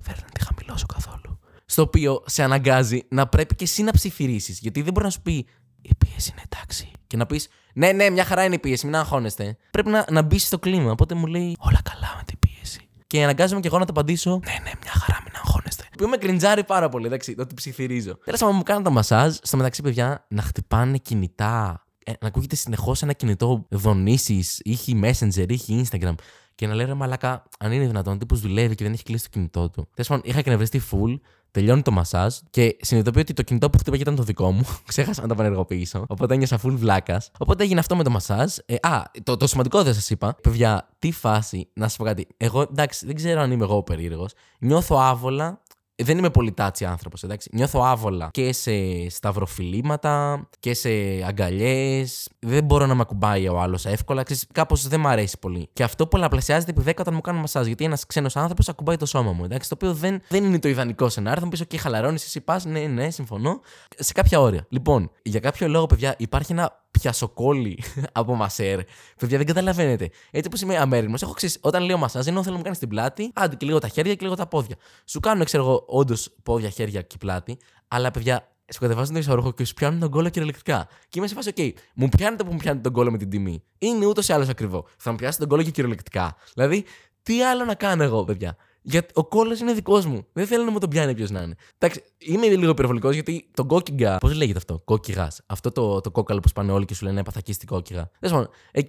Φέρνει 0.00 0.22
να 0.22 0.30
τη 0.30 0.44
χαμηλώσω 0.44 0.86
καθόλου. 0.86 1.38
Στο 1.64 1.82
οποίο 1.82 2.22
σε 2.26 2.42
αναγκάζει 2.42 3.02
να 3.08 3.26
πρέπει 3.26 3.54
και 3.54 3.64
εσύ 3.64 3.82
να 3.82 3.92
ψιθυρίσεις. 3.92 4.58
Γιατί 4.58 4.82
δεν 4.82 4.92
μπορεί 4.92 5.04
να 5.04 5.12
σου 5.12 5.22
πει 5.22 5.46
η 5.82 5.94
πίεση 5.98 6.32
είναι 6.32 6.42
εντάξει. 6.52 6.90
Και 7.06 7.16
να 7.16 7.26
πεις, 7.26 7.48
Ναι, 7.74 7.92
ναι, 7.92 8.10
μια 8.10 8.24
χαρά 8.24 8.44
είναι 8.44 8.54
η 8.54 8.58
πίεση, 8.58 8.86
μην 8.86 8.96
αγχώνεστε. 8.96 9.56
Πρέπει 9.70 9.90
να, 9.90 10.04
να 10.10 10.22
μπεις 10.22 10.46
στο 10.46 10.58
κλίμα. 10.58 10.90
Οπότε 10.90 11.14
μου 11.14 11.26
λέει, 11.26 11.56
Όλα 11.58 11.80
καλά 11.82 12.14
με 12.16 12.22
την 12.26 12.38
πίεση. 12.38 12.88
Και 13.06 13.22
αναγκάζομαι 13.22 13.60
και 13.60 13.66
εγώ 13.66 13.78
να 13.78 13.84
το 13.84 13.92
απαντήσω, 13.92 14.40
Ναι, 14.44 14.52
ναι, 14.52 14.70
μια 14.82 14.92
χαρά, 14.92 15.18
μην 15.24 15.32
αγχώνεστε. 15.36 15.84
Που 15.98 16.06
με 16.06 16.16
κριντζάρει 16.16 16.64
πάρα 16.64 16.88
πολύ, 16.88 17.06
εντάξει, 17.06 17.34
το 17.34 17.42
ότι 17.42 17.54
ψιθυρίζω. 17.54 18.18
Τέλος 18.24 18.40
πάντων, 18.40 18.56
μου 18.56 18.62
κάνουν 18.62 18.82
τα 18.82 18.90
μασάζ, 18.90 19.36
στο 19.42 19.56
μεταξύ, 19.56 19.82
παιδιά, 19.82 20.26
να 20.28 20.42
χτυπάνε 20.42 20.98
κινητά. 20.98 21.86
Ε, 22.04 22.12
να 22.20 22.28
ακούγεται 22.28 22.56
συνεχώς 22.56 23.02
ένα 23.02 23.12
κινητό 23.12 23.66
δονήσεις, 23.70 24.60
ήχη 24.64 25.00
Messenger, 25.04 25.48
ήχη 25.48 25.84
Instagram. 25.86 26.14
Και 26.54 26.66
να 26.66 26.74
λέει 26.74 26.86
ρε 26.86 26.94
Μαλάκα, 26.94 27.42
αν 27.58 27.72
είναι 27.72 27.86
δυνατόν, 27.86 28.18
τύπος 28.18 28.40
δουλεύει 28.40 28.74
και 28.74 28.84
δεν 28.84 28.92
έχει 28.92 29.02
κλείσει 29.02 29.24
το 29.24 29.30
κινητό 29.30 29.70
του. 29.70 29.88
Τέλος 29.94 30.08
πάντων, 30.08 30.22
είχα 30.24 30.38
εκνευριστεί 30.38 30.80
full 30.90 31.18
τελειώνει 31.52 31.82
το 31.82 31.90
μασάζ 31.90 32.36
και 32.50 32.76
συνειδητοποιώ 32.80 33.20
ότι 33.20 33.32
το 33.32 33.42
κινητό 33.42 33.70
που 33.70 33.78
χτύπαγε 33.78 34.02
ήταν 34.02 34.14
το 34.16 34.22
δικό 34.22 34.50
μου. 34.50 34.66
Ξέχασα 34.86 35.22
να 35.22 35.28
το 35.28 35.34
πανεργοποιήσω. 35.34 36.04
Οπότε 36.08 36.34
ένιωσα 36.34 36.60
full 36.62 36.72
βλάκας. 36.74 37.30
Οπότε 37.38 37.62
έγινε 37.62 37.80
αυτό 37.80 37.96
με 37.96 38.02
το 38.02 38.10
μασάζ. 38.10 38.56
Ε, 38.66 38.74
α, 38.80 39.02
το, 39.22 39.36
το 39.36 39.46
σημαντικό 39.46 39.82
δεν 39.82 39.94
σας 39.94 40.10
είπα. 40.10 40.36
Παιδιά, 40.42 40.88
τι 40.98 41.12
φάση, 41.12 41.68
να 41.72 41.88
σας 41.88 41.96
πω 41.96 42.04
κάτι. 42.04 42.26
Εγώ 42.36 42.60
εντάξει, 42.60 43.06
δεν 43.06 43.14
ξέρω 43.14 43.40
αν 43.40 43.50
είμαι 43.50 43.64
εγώ 43.64 43.82
περίεργος. 43.82 44.32
Νιώθω 44.58 44.96
άβολα 44.96 45.62
δεν 45.94 46.18
είμαι 46.18 46.30
πολύ 46.30 46.52
τάτσι 46.52 46.84
άνθρωπος, 46.84 47.22
εντάξει. 47.22 47.50
Νιώθω 47.52 47.82
άβολα 47.82 48.28
και 48.32 48.52
σε 48.52 48.72
σταυροφιλήματα 49.08 50.42
και 50.60 50.74
σε 50.74 50.88
αγκαλιές. 51.26 52.28
Δεν 52.38 52.64
μπορώ 52.64 52.86
να 52.86 52.94
με 52.94 53.00
ακουμπάει 53.00 53.48
ο 53.48 53.60
άλλος 53.60 53.86
εύκολα. 53.86 54.22
Κάπως 54.52 54.88
δεν 54.88 55.00
μου 55.00 55.08
αρέσει 55.08 55.38
πολύ. 55.38 55.68
Και 55.72 55.82
αυτό 55.82 56.06
πολλαπλασιάζεται 56.06 56.70
επί 56.70 56.82
10 56.86 56.92
όταν 56.98 57.14
μου 57.14 57.20
κάνουν 57.20 57.40
μασάζ. 57.40 57.66
Γιατί 57.66 57.84
ένας 57.84 58.06
ξένος 58.06 58.36
άνθρωπος 58.36 58.68
ακουμπάει 58.68 58.96
το 58.96 59.06
σώμα 59.06 59.32
μου. 59.32 59.44
Εντάξει, 59.44 59.68
το 59.68 59.74
οποίο 59.74 59.94
δεν, 59.94 60.22
δεν 60.28 60.44
είναι 60.44 60.58
το 60.58 60.68
ιδανικό 60.68 61.08
σενάριο. 61.08 61.38
Θα 61.40 61.44
μου 61.44 61.50
πεις: 61.50 61.62
OK, 61.62 61.76
χαλαρώνεις, 61.76 62.24
εσύ 62.24 62.40
πας. 62.40 62.64
Ναι, 62.64 62.80
ναι, 62.80 63.10
συμφωνώ. 63.10 63.60
Σε 63.96 64.12
κάποια 64.12 64.40
όρια. 64.40 64.66
Λοιπόν, 64.68 65.10
για 65.22 65.40
κάποιο 65.40 65.68
λόγο, 65.68 65.86
παιδιά, 65.86 66.14
υπάρχει 66.18 66.52
ένα 66.52 66.81
πιασοκόλλη 67.00 67.82
από 68.12 68.34
μασέρ. 68.34 68.80
Παιδιά, 69.18 69.38
δεν 69.38 69.46
καταλαβαίνετε. 69.46 70.10
Έτσι 70.30 70.46
όπως 70.46 70.60
είμαι 70.60 70.76
αμέριμνο, 70.76 71.18
έχω 71.22 71.32
ξέρει, 71.32 71.52
όταν 71.60 71.82
λέω 71.82 71.96
μασάζ, 71.96 72.26
ενώ 72.26 72.40
θέλω 72.40 72.50
να 72.50 72.56
μου 72.56 72.64
κάνεις 72.64 72.78
την 72.78 72.88
πλάτη, 72.88 73.30
άντε 73.34 73.56
και 73.56 73.66
λίγο 73.66 73.78
τα 73.78 73.88
χέρια 73.88 74.14
και 74.14 74.24
λίγο 74.24 74.34
τα 74.36 74.46
πόδια. 74.46 74.76
Σου 75.04 75.20
κάνουν, 75.20 75.44
ξέρω 75.44 75.62
εγώ, 75.62 75.84
όντως 75.86 76.34
πόδια, 76.42 76.68
χέρια 76.68 77.02
και 77.02 77.16
πλάτη, 77.18 77.58
αλλά 77.88 78.10
παιδιά, 78.10 78.52
σου 78.72 78.80
κατεβάζουν 78.80 79.12
το 79.12 79.18
ισορρόχο 79.20 79.52
και 79.52 79.64
σου 79.64 79.74
πιάνουν 79.74 80.00
τον 80.00 80.10
κόλλο 80.10 80.28
κυριολεκτικά. 80.28 80.86
Και 81.08 81.18
είμαι 81.18 81.26
σε 81.26 81.34
φάση, 81.34 81.52
OK, 81.56 81.70
μου 81.94 82.08
πιάνετε 82.08 82.44
που 82.44 82.52
μου 82.52 82.56
πιάνετε 82.56 82.82
τον 82.82 82.92
κόλλο 82.92 83.10
με 83.10 83.18
την 83.18 83.30
τιμή. 83.30 83.62
Είναι 83.78 84.06
ούτως 84.06 84.28
ή 84.28 84.32
άλλως 84.32 84.48
ακριβό. 84.48 84.86
Θα 84.96 85.10
μου 85.10 85.16
πιάσετε 85.16 85.40
τον 85.40 85.48
κόλλο 85.48 85.62
και 85.62 85.70
κυριολεκτικά. 85.70 86.36
Δηλαδή, 86.54 86.84
τι 87.22 87.42
άλλο 87.42 87.64
να 87.64 87.74
κάνω 87.74 88.02
εγώ, 88.02 88.24
παιδιά. 88.24 88.56
Γιατί 88.82 89.12
ο 89.14 89.24
κόλλο 89.24 89.56
είναι 89.60 89.72
δικός 89.72 90.06
μου. 90.06 90.26
Δεν 90.32 90.46
θέλω 90.46 90.64
να 90.64 90.70
μου 90.70 90.78
τον 90.78 90.88
πιάνει 90.88 91.14
ποιος 91.14 91.30
να 91.30 91.40
είναι. 91.40 91.54
Εντάξει, 91.78 92.02
είμαι 92.18 92.46
λίγο 92.46 92.70
υπερβολικός 92.70 93.14
γιατί 93.14 93.50
το 93.54 93.64
κόκκιγκα. 93.64 94.18
Πώς 94.18 94.34
λέγεται 94.34 94.58
αυτό, 94.58 94.80
κόκκιγας. 94.84 95.40
Αυτό 95.46 95.70
το, 95.70 96.00
το 96.00 96.10
κόκκαλο 96.10 96.40
που 96.40 96.48
σπάνε 96.48 96.72
όλοι 96.72 96.84
και 96.84 96.94
σου 96.94 97.04
λένε 97.04 97.20
έπαθα 97.20 97.40
στην 97.52 97.68
κόκκιγα. 97.68 98.10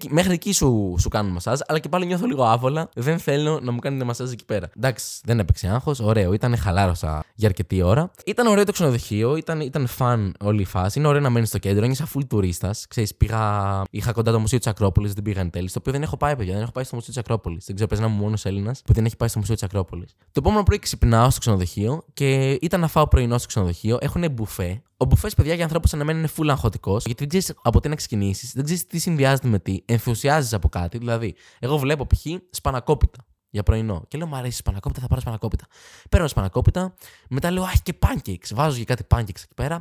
μέχρι 0.10 0.34
εκεί 0.34 0.54
σου, 0.54 0.96
σου 1.00 1.10
κάνουν 1.10 1.32
μασάζ, 1.32 1.60
αλλά 1.68 1.80
και 1.80 1.90
πάλι 1.90 2.06
νιώθω 2.06 2.26
λίγο 2.26 2.44
άβολα. 2.44 2.90
Δεν 2.96 3.20
θέλω 3.20 3.60
να 3.60 3.72
μου 3.72 3.80
κάνετε 3.80 4.04
μασάζ 4.04 4.32
εκεί 4.32 4.46
πέρα. 4.46 4.70
Εντάξει, 4.78 5.22
δεν 5.24 5.40
έπαιξε 5.40 5.68
άγχος. 5.68 6.00
Ωραίο, 6.00 6.34
ήταν 6.34 6.58
χαλάρωσα 6.58 7.24
για 7.36 7.48
αρκετή 7.48 7.82
ώρα. 7.82 8.12
Ήταν 8.26 8.48
ωραίο 8.48 8.64
το 8.64 8.72
ξενοδοχείο, 8.72 9.36
ήταν, 9.36 9.62
ήταν 9.62 9.88
φαν 9.88 10.36
όλη 10.40 10.62
η 10.62 10.66
φάση. 10.66 11.00
Είναι 11.00 11.08
ωραίο 11.08 11.22
να 11.22 11.30
μένεις 11.30 11.48
στο 11.48 11.58
κέντρο, 11.58 11.86
είσαι 11.86 12.08
full 12.16 12.28
τουρίστας. 12.28 12.88
Ξέρεις, 12.88 13.16
πήγα. 13.16 13.82
Είχα 13.90 14.12
κοντά 14.12 14.32
το 14.32 14.40
Μουσείο 14.40 14.58
της 14.58 14.68
Ακρόπολης, 14.68 15.14
δεν 15.14 15.24
πήγα 15.24 15.42
εν 15.42 15.50
τέλει. 15.50 15.68
Το 15.68 15.76
οποίο 15.78 15.92
δεν 15.92 16.02
έχω 16.02 16.18
πάει, 16.18 16.36
παιδιά. 16.36 16.54
Δεν 16.54 16.62
έχω 16.62 16.72
πάει 16.72 16.84
στο 16.84 16.96
Μουσείο 16.96 17.14
της 17.14 17.22
Ακρόπολης. 17.22 17.66
Δεν 17.66 17.76
ξέρω, 17.76 17.90
παίζει 17.90 18.06
να 18.06 18.10
μου 18.10 18.24
μόνος 18.24 18.46
Έλληνας 18.46 18.82
που 18.86 18.94
δεν 18.94 19.06
έχει 19.06 19.16
πάει 19.16 19.30
στο 19.30 19.40
Μουσείο 19.40 19.54
της 19.54 19.64
Ακρόπολη. 19.64 19.83
Το 20.32 20.40
επόμενο 20.40 20.64
πρωί 20.64 20.80
ξυπνάω 20.80 21.30
στο 21.30 21.40
ξενοδοχείο 21.40 22.06
και 22.14 22.52
ήταν 22.52 22.80
να 22.80 22.88
φάω 22.88 23.08
πρωινό 23.08 23.38
στο 23.38 23.48
ξενοδοχείο. 23.48 23.98
Έχουν 24.02 24.32
μπουφέ. 24.32 24.82
Ο 24.98 25.06
μπουφές, 25.06 25.34
παιδιά, 25.34 25.54
για 25.54 25.64
ανθρώπους 25.64 25.90
σαν 25.90 26.02
εμένα 26.02 26.20
είναι 26.20 26.30
full 26.38 26.48
αγχωτικός, 26.50 27.06
γιατί 27.06 27.20
δεν 27.20 27.28
ξέρεις 27.28 27.60
από 27.64 27.80
τι 27.80 27.90
να 27.90 27.96
ξεκινήσεις, 27.96 28.54
δεν 28.54 28.64
ξέρεις 28.64 28.88
τι 28.88 29.00
συνδυάζεται 29.00 29.48
με 29.48 29.60
τι, 29.60 29.82
ενθουσιάζεις 29.86 30.54
από 30.54 30.70
κάτι. 30.70 30.98
Δηλαδή, 30.98 31.36
εγώ 31.60 31.78
βλέπω 31.78 32.08
π.χ. 32.08 32.26
σπανακόπιτα 32.50 33.26
για 33.54 33.64
πρωινό. 33.64 34.04
Και 34.08 34.18
λέω, 34.18 34.28
Μ' 34.28 34.36
αρέσει 34.36 34.58
σπανακόπιτα, 34.58 35.02
θα 35.02 35.08
πάρω 35.08 35.22
σπανακόπιτα. 35.22 35.66
Παίρνω 36.10 36.28
σπανακόπιτα, 36.28 36.94
μετά 37.30 37.52
λέω, 37.52 37.64
Αχ, 37.64 37.82
και 37.82 37.94
pancakes. 38.00 38.52
Βάζω 38.54 38.78
και 38.78 38.86
κάτι 38.86 39.04
pancakes 39.16 39.30
εκεί 39.30 39.54
πέρα. 39.56 39.76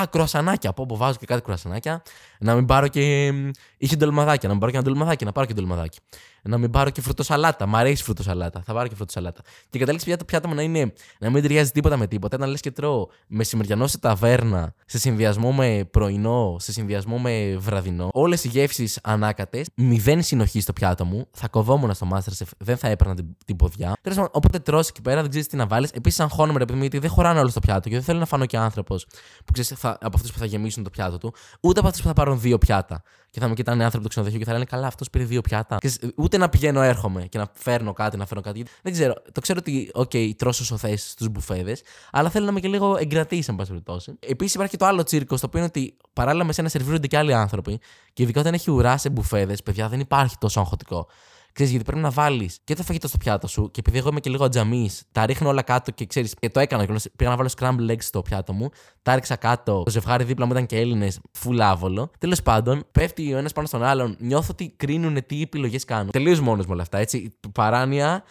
Α, 0.00 0.06
κρουασανάκια. 0.06 0.70
Από 0.70 0.82
όπου 0.82 0.96
βάζω 0.96 1.18
και 1.18 1.26
κάτι 1.26 1.42
κρουασανάκια. 1.42 2.02
Να 2.38 2.54
μην 2.54 2.66
πάρω 2.66 2.88
και. 2.88 3.32
είχε 3.76 3.96
ντολμαδάκια. 3.96 4.48
Να 4.48 4.54
μην 4.54 4.58
πάρω 4.58 4.72
και 4.72 4.78
ένα 4.78 4.86
ντολμαδάκι, 4.86 5.24
να 5.24 5.32
πάρω 5.32 5.46
και 5.46 5.54
ντολμαδάκι 5.54 5.98
να 6.42 6.58
μην 6.58 6.70
πάρω 6.70 6.90
και 6.90 7.00
φρουτοσαλάτα. 7.00 7.66
Μ' 7.66 7.76
αρέσει 7.76 8.02
φρουτοσαλάτα. 8.02 8.62
Θα 8.64 8.72
πάρω 8.72 8.88
και 8.88 8.94
φρουτοσαλάτα. 8.94 9.42
Και 9.70 9.78
καταλήξει 9.78 10.06
πια 10.06 10.16
το 10.16 10.24
πιάτο 10.24 10.48
μου 10.48 10.54
να 10.54 10.62
είναι 10.62 10.92
να 11.18 11.30
μην 11.30 11.42
ταιριάζει 11.42 11.70
τίποτα 11.70 11.96
με 11.96 12.06
τίποτα. 12.06 12.38
Να 12.38 12.46
λες 12.46 12.60
και 12.60 12.70
τρώω 12.70 13.06
μεσημεριανό 13.26 13.86
σε 13.86 13.98
ταβέρνα, 13.98 14.74
σε 14.86 14.98
συνδυασμό 14.98 15.52
με 15.52 15.88
πρωινό, 15.90 16.56
σε 16.58 16.72
συνδυασμό 16.72 17.18
με 17.18 17.56
βραδινό. 17.58 18.08
Όλες 18.12 18.44
οι 18.44 18.48
γεύσεις 18.48 18.98
ανάκατες, 19.02 19.68
μηδέν 19.74 20.22
συνοχή 20.22 20.60
στο 20.60 20.72
πιάτο 20.72 21.04
μου. 21.04 21.28
Θα 21.32 21.48
κοβόμουν 21.48 21.94
στο 21.94 22.08
Masterchef, 22.12 22.46
δεν 22.58 22.76
θα 22.76 22.88
έπαιρνα 22.88 23.11
έκανα 23.12 23.28
την, 23.28 23.36
την 23.46 23.56
ποδιά. 23.56 23.92
Τέλος 24.02 24.18
πάντων, 24.18 24.32
οπότε 24.34 24.58
τρώσει 24.58 24.90
εκεί 24.92 25.02
πέρα, 25.02 25.20
δεν 25.20 25.30
ξέρεις 25.30 25.48
τι 25.48 25.56
να 25.56 25.66
βάλεις. 25.66 25.90
Επίσης, 25.90 26.20
αγχώνομαι 26.20 26.58
ρε 26.58 26.64
παιδί 26.64 26.76
μου, 26.76 26.82
γιατί 26.82 26.98
δεν 26.98 27.10
χωράνε 27.10 27.40
όλο 27.40 27.48
στο 27.48 27.60
πιάτο 27.60 27.88
και 27.88 27.94
δεν 27.94 28.04
θέλω 28.04 28.18
να 28.18 28.26
φανώ 28.26 28.46
και 28.46 28.56
άνθρωπος 28.56 29.06
που 29.44 29.52
ξέρεις 29.52 29.84
από 29.84 30.10
αυτούς 30.14 30.32
που 30.32 30.38
θα 30.38 30.44
γεμίσουν 30.46 30.82
το 30.82 30.90
πιάτο 30.90 31.18
του, 31.18 31.34
ούτε 31.60 31.78
από 31.78 31.88
αυτούς 31.88 32.02
που 32.02 32.08
θα 32.08 32.14
πάρουν 32.14 32.40
δύο 32.40 32.58
πιάτα 32.58 33.02
και 33.32 33.40
θα 33.40 33.48
με 33.48 33.54
κοιτάνε 33.54 33.84
άνθρωποι 33.84 34.04
του 34.04 34.10
ξενοδοχείου 34.10 34.40
και 34.40 34.46
θα 34.46 34.52
λένε 34.52 34.64
Καλά, 34.64 34.86
αυτός 34.86 35.10
πήρε 35.10 35.24
δύο 35.24 35.40
πιάτα. 35.40 35.76
Και 35.76 35.92
ούτε 36.16 36.36
να 36.36 36.48
πηγαίνω, 36.48 36.82
έρχομαι 36.82 37.22
και 37.22 37.38
να 37.38 37.50
φέρνω 37.52 37.92
κάτι, 37.92 38.16
να 38.16 38.26
φέρνω 38.26 38.42
κάτι. 38.42 38.64
Δεν 38.82 38.92
ξέρω. 38.92 39.14
Το 39.32 39.40
ξέρω 39.40 39.58
ότι, 39.62 39.90
OK, 39.94 40.34
τρώσω 40.36 40.64
σοθέ 40.64 40.96
στους 40.96 41.28
μπουφέδες, 41.28 41.82
αλλά 42.10 42.30
θέλω 42.30 42.44
να 42.44 42.50
είμαι 42.50 42.60
και 42.60 42.68
λίγο 42.68 42.96
εγκρατής, 42.96 43.48
εν 43.48 43.56
πάση 43.56 43.68
περιπτώσει. 43.68 44.16
Επίσης 44.20 44.54
υπάρχει 44.54 44.70
και 44.70 44.78
το 44.78 44.86
άλλο 44.86 45.02
τσίρκο, 45.02 45.36
το 45.36 45.46
οποίο 45.46 45.58
είναι 45.58 45.68
ότι 45.68 45.96
παράλληλα 46.12 46.44
με 46.44 46.52
σένα 46.52 46.68
σερβίρονται 46.68 47.06
και 47.06 47.16
άλλοι 47.16 47.34
άνθρωποι 47.34 47.80
και 48.12 48.22
ειδικά 48.22 48.40
όταν 48.40 48.54
έχει 48.54 48.70
ουρά 48.70 48.96
σε 48.96 49.10
μπουφέδες, 49.10 49.62
παιδιά, 49.62 49.88
δεν 49.88 50.00
υπάρχει 50.00 50.36
τόσο 50.38 50.60
αγχωτικό. 50.60 51.06
Ξέρεις, 51.52 51.70
γιατί 51.72 51.86
πρέπει 51.86 52.02
να 52.02 52.10
βάλεις 52.10 52.58
και 52.64 52.74
το 52.74 52.82
φαγητό 52.82 53.08
στο 53.08 53.18
πιάτο 53.18 53.46
σου. 53.46 53.70
Και 53.70 53.80
επειδή 53.80 53.98
εγώ 53.98 54.08
είμαι 54.08 54.20
και 54.20 54.30
λίγο 54.30 54.48
τζαμί, 54.48 54.90
τα 55.12 55.26
ρίχνω 55.26 55.48
όλα 55.48 55.62
κάτω 55.62 55.90
και 55.90 56.06
ξέρεις, 56.06 56.34
και 56.38 56.50
το 56.50 56.60
έκανα. 56.60 56.86
Και 56.86 57.10
πήγα 57.16 57.30
να 57.30 57.36
βάλω 57.36 57.50
scramble 57.58 57.90
eggs 57.90 58.02
στο 58.02 58.22
πιάτο 58.22 58.52
μου. 58.52 58.68
Τα 59.02 59.14
ρίξα 59.14 59.36
κάτω. 59.36 59.82
Το 59.82 59.90
ζευγάρι 59.90 60.24
δίπλα 60.24 60.46
μου 60.46 60.52
ήταν 60.52 60.66
και 60.66 60.78
Έλληνες, 60.78 61.20
φουλάβολο. 61.32 62.10
Τέλος 62.18 62.42
πάντων, 62.42 62.84
πέφτει 62.92 63.34
ο 63.34 63.38
ένας 63.38 63.52
πάνω 63.52 63.66
στον 63.66 63.82
άλλον. 63.82 64.16
Νιώθω 64.18 64.48
ότι 64.50 64.74
κρίνουν 64.76 65.26
τι 65.26 65.42
επιλογές 65.42 65.84
κάνουν. 65.84 66.10
Τελείως 66.10 66.40
μόνος 66.40 66.66
με 66.66 66.72
όλα 66.72 66.82
αυτά, 66.82 66.98
έτσι. 66.98 67.32
Παράνοια. 67.52 68.22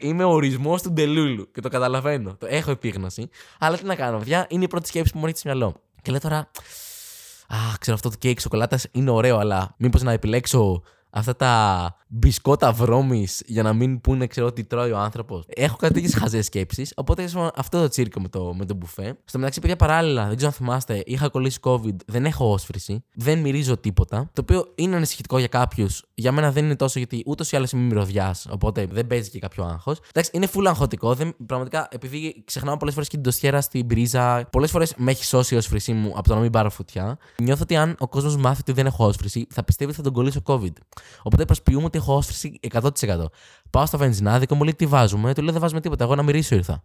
Είμαι 0.00 0.24
ο 0.24 0.30
ορισμός 0.30 0.82
του 0.82 0.92
Ντελούλου 0.92 1.50
και 1.50 1.60
το 1.60 1.68
καταλαβαίνω. 1.68 2.34
Το 2.38 2.46
έχω 2.50 2.70
επίγνωση. 2.70 3.28
Αλλά 3.58 3.76
τι 3.76 3.84
να 3.84 3.94
κάνω, 3.94 4.18
παιδιά, 4.18 4.46
είναι 4.48 4.64
η 4.64 4.68
πρώτη 4.68 4.88
σκέψη 4.88 5.12
που 5.12 5.18
μου 5.18 5.26
έρχεται 5.26 5.48
στο 5.48 5.58
μυαλό. 5.58 5.80
Και 6.02 6.10
λέω 6.10 6.20
τώρα, 6.20 6.50
Α, 7.48 7.56
ξέρω 7.80 7.96
αυτό 7.96 8.10
το 8.10 8.16
κέικ 8.18 8.40
σοκολάτας 8.40 8.86
είναι 8.90 9.10
ωραίο, 9.10 9.38
αλλά 9.38 9.74
μήπως 9.76 10.02
να 10.02 10.12
επιλέξω 10.12 10.82
αυτά 11.10 11.36
τα 11.36 11.95
μπισκότα 12.08 12.72
βρώμης 12.72 13.42
για 13.46 13.62
να 13.62 13.72
μην 13.72 14.00
πούνε, 14.00 14.26
ξέρω, 14.26 14.52
τι 14.52 14.64
τρώει 14.64 14.90
ο 14.90 14.98
άνθρωπος. 14.98 15.44
Έχω 15.48 15.76
κάτι 15.76 15.94
τέτοιες 15.94 16.14
χαζές 16.14 16.46
σκέψεις. 16.46 16.92
Οπότε 16.96 17.28
αυτό 17.56 17.80
το 17.80 17.88
τσίρκο 17.88 18.20
με 18.20 18.28
το, 18.28 18.54
με 18.54 18.64
το 18.64 18.74
μπουφέ. 18.74 19.18
Στο 19.24 19.38
μεταξύ, 19.38 19.60
παιδιά, 19.60 19.76
παράλληλα, 19.76 20.26
δεν 20.26 20.36
ξέρω 20.36 20.50
αν 20.50 20.56
θυμάστε, 20.56 21.02
είχα 21.06 21.28
κολλήσει 21.28 21.58
COVID, 21.62 21.96
δεν 22.06 22.24
έχω 22.24 22.52
όσφρηση, 22.52 23.04
δεν 23.14 23.38
μυρίζω 23.38 23.76
τίποτα. 23.76 24.30
Το 24.32 24.40
οποίο 24.40 24.72
είναι 24.74 24.96
ανησυχητικό 24.96 25.38
για 25.38 25.48
κάποιους. 25.48 26.04
Για 26.14 26.32
μένα 26.32 26.52
δεν 26.52 26.64
είναι 26.64 26.76
τόσο 26.76 26.98
γιατί 26.98 27.22
ούτως 27.26 27.52
ή 27.52 27.56
άλλως 27.56 27.70
είμαι 27.70 27.82
μυρωδιάς, 27.82 28.46
οπότε 28.50 28.86
δεν 28.90 29.06
παίζει 29.06 29.30
και 29.30 29.38
κάποιο 29.38 29.64
άγχος. 29.64 29.98
Εντάξει, 30.08 30.30
είναι 30.34 30.48
full 30.54 30.64
αγχωτικό. 30.66 31.14
Δεν, 31.14 31.34
πραγματικά, 31.46 31.88
επειδή 31.90 32.42
ξεχνάω 32.44 32.76
πολλές 32.76 32.94
φορές 32.94 33.08
και 33.08 33.14
την 33.14 33.24
τοστιέρα 33.24 33.60
στην 33.60 33.86
πρίζα, 33.86 34.48
πολλές 34.52 34.70
φορές 34.70 34.94
με 34.96 35.10
έχει 35.10 35.24
σώσει 35.24 35.54
η 35.54 35.56
όσφρησή 35.56 35.92
μου 35.92 36.12
από 36.16 36.28
το 36.28 36.34
να 36.34 36.40
μην 36.40 36.50
πάρω 36.50 36.70
φωτιά. 36.70 37.18
Νιώθω 37.42 37.62
ότι 37.62 37.76
αν 37.76 37.96
ο 37.98 38.08
κόσμος 38.08 38.36
μάθει 38.36 38.60
ότι 38.60 38.72
δεν 38.72 38.86
έχω 38.86 39.06
όσφρηση, 39.06 39.46
θα 39.50 39.64
πιστεύει 39.64 39.90
ότι 39.90 39.98
θα 39.98 40.04
τον 40.04 40.12
κολλήσω 40.12 40.40
COVID. 40.44 40.72
Οπότε 41.22 41.44
προσποιούμε 41.44 41.88
ότι 41.96 42.04
έχω 42.04 42.16
όσφρηση 42.16 42.60
100%. 42.72 42.90
Πάω 43.70 43.86
στο 43.86 43.98
βενζινάδικο, 43.98 44.54
μου 44.54 44.62
λέει 44.62 44.74
τι 44.74 44.86
βάζουμε; 44.86 45.34
Του 45.34 45.42
λέω 45.42 45.52
δεν 45.52 45.60
βάζουμε 45.60 45.80
τίποτα. 45.80 46.04
Εγώ 46.04 46.14
να 46.14 46.22
μυρίσω 46.22 46.54
ήρθα. 46.54 46.82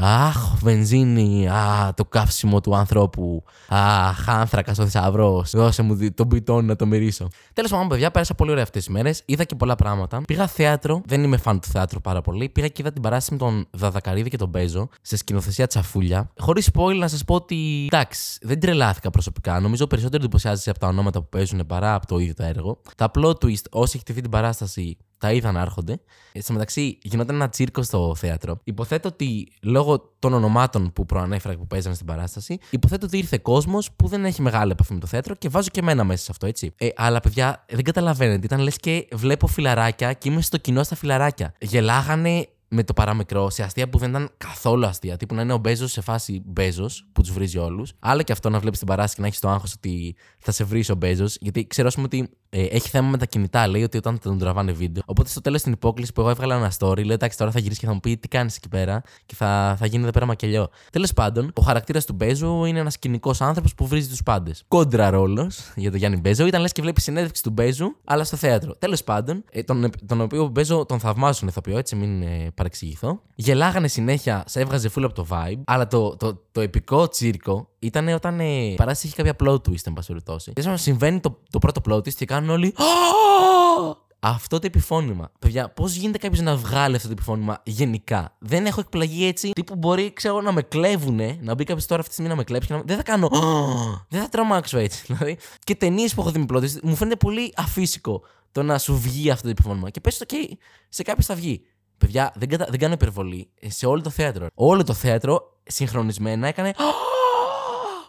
Αχ, 0.00 0.54
βενζίνη, 0.60 1.48
α, 1.48 1.92
το 1.94 2.04
καύσιμο 2.04 2.60
του 2.60 2.76
ανθρώπου. 2.76 3.42
Αχ, 3.68 4.28
άνθρακα 4.28 4.74
ο 4.78 4.84
θησαυρός. 4.84 5.50
Δώσε 5.50 5.82
μου 5.82 6.10
τον 6.14 6.28
πιτόν 6.28 6.64
να 6.64 6.76
το 6.76 6.86
μυρίσω. 6.86 7.28
Τέλος 7.52 7.70
πάντων, 7.70 7.88
παιδιά, 7.88 8.10
πέρασα 8.10 8.34
πολύ 8.34 8.50
ωραία 8.50 8.62
αυτές 8.62 8.84
τις 8.84 8.94
μέρες. 8.94 9.22
Είδα 9.24 9.44
και 9.44 9.54
πολλά 9.54 9.74
πράγματα. 9.74 10.22
Πήγα 10.26 10.46
θέατρο, 10.46 11.02
δεν 11.06 11.22
είμαι 11.22 11.36
φαν 11.36 11.60
του 11.60 11.68
θέατρου 11.68 12.00
πάρα 12.00 12.20
πολύ. 12.20 12.48
Πήγα 12.48 12.68
και 12.68 12.82
είδα 12.82 12.92
την 12.92 13.02
παράσταση 13.02 13.32
με 13.32 13.38
τον 13.38 13.66
Δαδακαρίδη 13.70 14.30
και 14.30 14.36
τον 14.36 14.48
Μπέζο 14.48 14.88
σε 15.02 15.16
σκηνοθεσία 15.16 15.66
τσαφούλια. 15.66 16.30
Χωρίς 16.38 16.70
spoil 16.72 16.96
να 16.98 17.08
σας 17.08 17.24
πω 17.24 17.34
ότι 17.34 17.88
εντάξει, 17.92 18.38
δεν 18.42 18.60
τρελάθηκα 18.60 19.10
προσωπικά. 19.10 19.60
Νομίζω 19.60 19.86
περισσότερο 19.86 20.22
εντυπωσιάζεσαι 20.22 20.70
από 20.70 20.78
τα 20.78 20.86
ονόματα 20.86 21.20
που 21.20 21.28
παίζουν 21.28 21.66
παρά 21.66 21.94
από 21.94 22.06
το 22.06 22.18
ίδιο 22.18 22.34
το 22.34 22.42
έργο. 22.42 22.80
Τα 22.96 23.10
plot 23.14 23.34
twist, 23.34 23.64
όσοι 23.70 23.92
έχετε 23.94 24.12
δει 24.12 24.20
την 24.20 24.30
παράσταση, 24.30 24.96
τα 25.18 25.32
είδα 25.32 25.52
να 25.52 25.60
έρχονται. 25.60 26.00
Ε, 26.32 26.40
στο 26.40 26.52
μεταξύ, 26.52 26.98
γινόταν 27.02 27.34
ένα 27.34 27.48
τσίρκο 27.48 27.82
στο 27.82 28.14
θέατρο. 28.14 28.60
Υποθέτω 28.64 29.08
ότι 29.08 29.52
λόγω 29.62 30.14
των 30.18 30.32
ονομάτων 30.32 30.92
που 30.92 31.06
προανέφερα 31.06 31.54
και 31.54 31.60
που 31.60 31.66
παίζανε 31.66 31.94
στην 31.94 32.06
παράσταση, 32.06 32.58
υποθέτω 32.70 33.06
ότι 33.06 33.18
ήρθε 33.18 33.38
κόσμος 33.38 33.92
που 33.96 34.08
δεν 34.08 34.24
έχει 34.24 34.42
μεγάλη 34.42 34.70
επαφή 34.70 34.92
με 34.92 35.00
το 35.00 35.06
θέατρο 35.06 35.34
και 35.34 35.48
βάζω 35.48 35.68
και 35.70 35.80
εμένα 35.80 36.04
μέσα 36.04 36.24
σε 36.24 36.28
αυτό, 36.30 36.46
έτσι. 36.46 36.72
Ε, 36.76 36.88
αλλά 36.96 37.20
παιδιά, 37.20 37.64
δεν 37.68 37.84
καταλαβαίνετε. 37.84 38.46
Ήταν 38.46 38.60
λες 38.60 38.76
και 38.76 39.08
βλέπω 39.12 39.46
φιλαράκια 39.46 40.12
και 40.12 40.28
είμαι 40.28 40.40
στο 40.40 40.56
κοινό 40.56 40.82
στα 40.82 40.94
φιλαράκια. 40.94 41.54
Γελάγανε 41.60 42.48
με 42.68 42.84
το 42.84 42.92
παραμικρό 42.92 43.50
σε 43.50 43.62
αστεία 43.62 43.88
που 43.88 43.98
δεν 43.98 44.10
ήταν 44.10 44.30
καθόλου 44.36 44.86
αστεία. 44.86 45.16
Τύπου 45.16 45.34
να 45.34 45.42
είναι 45.42 45.52
ο 45.52 45.58
Μπέζος 45.58 45.92
σε 45.92 46.00
φάση 46.00 46.42
Μπέζος 46.44 47.06
που 47.12 47.22
τους 47.22 47.32
βρίζει 47.32 47.58
όλους. 47.58 47.92
Άλλο 47.98 48.22
και 48.22 48.32
αυτό 48.32 48.50
να 48.50 48.58
βλέπεις 48.58 48.78
την 48.78 48.86
παράσταση 48.86 49.14
και 49.14 49.20
να 49.20 49.26
έχεις 49.26 49.40
το 49.40 49.48
άγχος 49.48 49.72
ότι 49.72 50.16
θα 50.38 50.52
σε 50.52 50.64
βρει 50.64 50.84
ο 50.90 50.94
Μπέζος. 50.94 51.36
Γιατί 51.40 51.66
ξέρω, 51.66 51.88
πούμε, 51.94 52.04
ότι 52.04 52.30
ε, 52.50 52.62
έχει 52.62 52.88
θέμα 52.88 53.08
με 53.08 53.16
τα 53.16 53.26
κινητά. 53.26 53.68
Λέει 53.68 53.82
ότι 53.82 53.96
όταν 53.96 54.18
τον 54.18 54.38
τραβάνε 54.38 54.72
βίντεο. 54.72 55.02
Οπότε 55.06 55.28
στο 55.28 55.40
τέλος 55.40 55.60
στην 55.60 55.72
υπόκληση 55.72 56.12
που 56.12 56.20
εγώ 56.20 56.30
έβγαλα 56.30 56.56
ένα 56.56 56.72
story, 56.78 57.04
λέω 57.04 57.12
εντάξει 57.12 57.38
τώρα 57.38 57.50
θα 57.50 57.58
γυρίσεις 57.58 57.80
και 57.80 57.86
θα 57.86 57.92
μου 57.92 58.00
πει 58.00 58.16
τι 58.16 58.28
κάνεις 58.28 58.56
εκεί 58.56 58.68
πέρα 58.68 59.02
και 59.26 59.34
θα, 59.34 59.76
θα 59.78 59.86
γίνει 59.86 60.02
εδώ 60.02 60.12
πέρα 60.12 60.26
μακελιό. 60.26 60.68
Τέλος 60.92 61.12
πάντων, 61.12 61.50
ο 61.54 61.62
χαρακτήρας 61.62 62.04
του 62.04 62.12
Μπέζου 62.12 62.64
είναι 62.64 62.78
ένας 62.78 62.98
κοινικό 62.98 63.34
άνθρωπος 63.38 63.74
που 63.74 63.86
βρίζει 63.86 64.08
τους 64.08 64.22
πάντες. 64.22 64.64
Κόντρα 64.68 65.10
ρόλο 65.10 65.50
για 65.74 65.90
τον 65.90 65.98
Γιάννη 65.98 66.16
Μπέζο 66.16 66.46
ήταν 66.46 66.60
λες 66.60 66.72
και 66.72 66.82
βλέπεις 66.82 67.02
συνέντευξη 67.02 67.42
του 67.42 67.50
Μπέζου, 67.50 67.96
αλλά 68.04 68.24
στο 68.24 68.36
θέατρο. 68.36 68.74
Τέλος 68.78 69.04
πάντων, 69.04 69.44
ε, 69.50 69.62
τον, 69.62 69.90
τον 70.06 70.20
οποίο 70.20 70.46
Μπέζο 70.46 70.84
τον 70.86 70.98
θαυμάζουν 70.98 71.48
ηθοποιό, 71.48 71.78
έτσι 71.78 71.96
μην 71.96 72.22
ε, 72.22 72.50
παρεξηγηθώ. 72.58 73.22
Γελάγανε 73.34 73.88
συνέχεια, 73.88 74.44
σε 74.46 74.60
έβγαζε 74.60 74.90
full 74.96 75.02
από 75.02 75.14
το 75.14 75.26
vibe, 75.30 75.60
αλλά 75.64 75.86
το, 75.86 76.16
το, 76.16 76.42
το 76.52 76.60
επικό 76.60 77.08
τσίρκο 77.08 77.68
ήταν 77.78 78.08
όταν 78.08 78.40
ε, 78.40 78.74
παράσταση 78.76 79.06
είχε 79.06 79.22
κάποια 79.22 79.36
plot 79.40 79.54
twist, 79.54 79.84
εν 79.84 79.92
πάση 79.92 80.08
περιπτώσει. 80.08 80.52
συμβαίνει 80.74 81.20
το, 81.20 81.38
το 81.50 81.58
πρώτο 81.58 81.80
plot 81.88 81.96
twist 81.96 82.14
και 82.14 82.24
κάνουν 82.24 82.50
όλοι. 82.50 82.74
Αυτό 84.20 84.58
το 84.58 84.66
επιφώνημα. 84.66 85.30
Παιδιά, 85.38 85.68
πώς 85.70 85.94
γίνεται 85.94 86.18
κάποιος 86.18 86.40
να 86.40 86.56
βγάλει 86.56 86.96
αυτό 86.96 87.08
το 87.08 87.14
επιφώνημα 87.16 87.60
γενικά; 87.64 88.36
Δεν 88.38 88.66
έχω 88.66 88.80
εκπλαγεί 88.80 89.26
έτσι. 89.26 89.50
Τύπου 89.50 89.76
μπορεί, 89.76 90.12
ξέρω, 90.12 90.40
να 90.40 90.52
με 90.52 90.62
κλέβουνε, 90.62 91.38
να 91.42 91.54
μπει 91.54 91.64
κάποιος 91.64 91.86
τώρα 91.86 92.00
αυτή 92.00 92.14
τη 92.14 92.20
στιγμή 92.20 92.30
να 92.30 92.36
με 92.36 92.44
κλέψει. 92.44 92.72
Να... 92.72 92.82
Δεν 92.84 92.96
θα 92.96 93.02
κάνω. 93.02 93.28
Δεν 94.08 94.20
θα 94.20 94.28
τρομάξω 94.28 94.78
έτσι. 94.78 95.04
Δηλαδή. 95.06 95.38
Και 95.64 95.74
ταινίες 95.74 96.14
που 96.14 96.20
έχω 96.20 96.30
δει 96.30 96.38
με 96.38 96.44
plot 96.48 96.56
twist, 96.56 96.80
μου 96.82 96.94
φαίνεται 96.94 97.16
πολύ 97.16 97.52
αφύσικο 97.56 98.22
το 98.52 98.62
να 98.62 98.78
σου 98.78 98.98
βγει 98.98 99.30
αυτό 99.30 99.42
το 99.42 99.50
επιφώνημα. 99.50 99.90
Και 99.90 100.00
πες 100.00 100.18
το, 100.18 100.24
και 100.24 100.58
σε 100.88 101.02
κάποιο 101.02 101.24
θα 101.24 101.34
βγει. 101.34 101.62
Παιδιά, 101.98 102.32
δεν, 102.34 102.48
κατα... 102.48 102.66
δεν 102.70 102.78
κάνω 102.78 102.92
υπερβολή. 102.92 103.50
Σε 103.66 103.86
όλο 103.86 104.02
το 104.02 104.10
θέατρο. 104.10 104.46
Όλο 104.54 104.84
το 104.84 104.92
θέατρο 104.92 105.58
συγχρονισμένα 105.62 106.48
έκανε. 106.48 106.74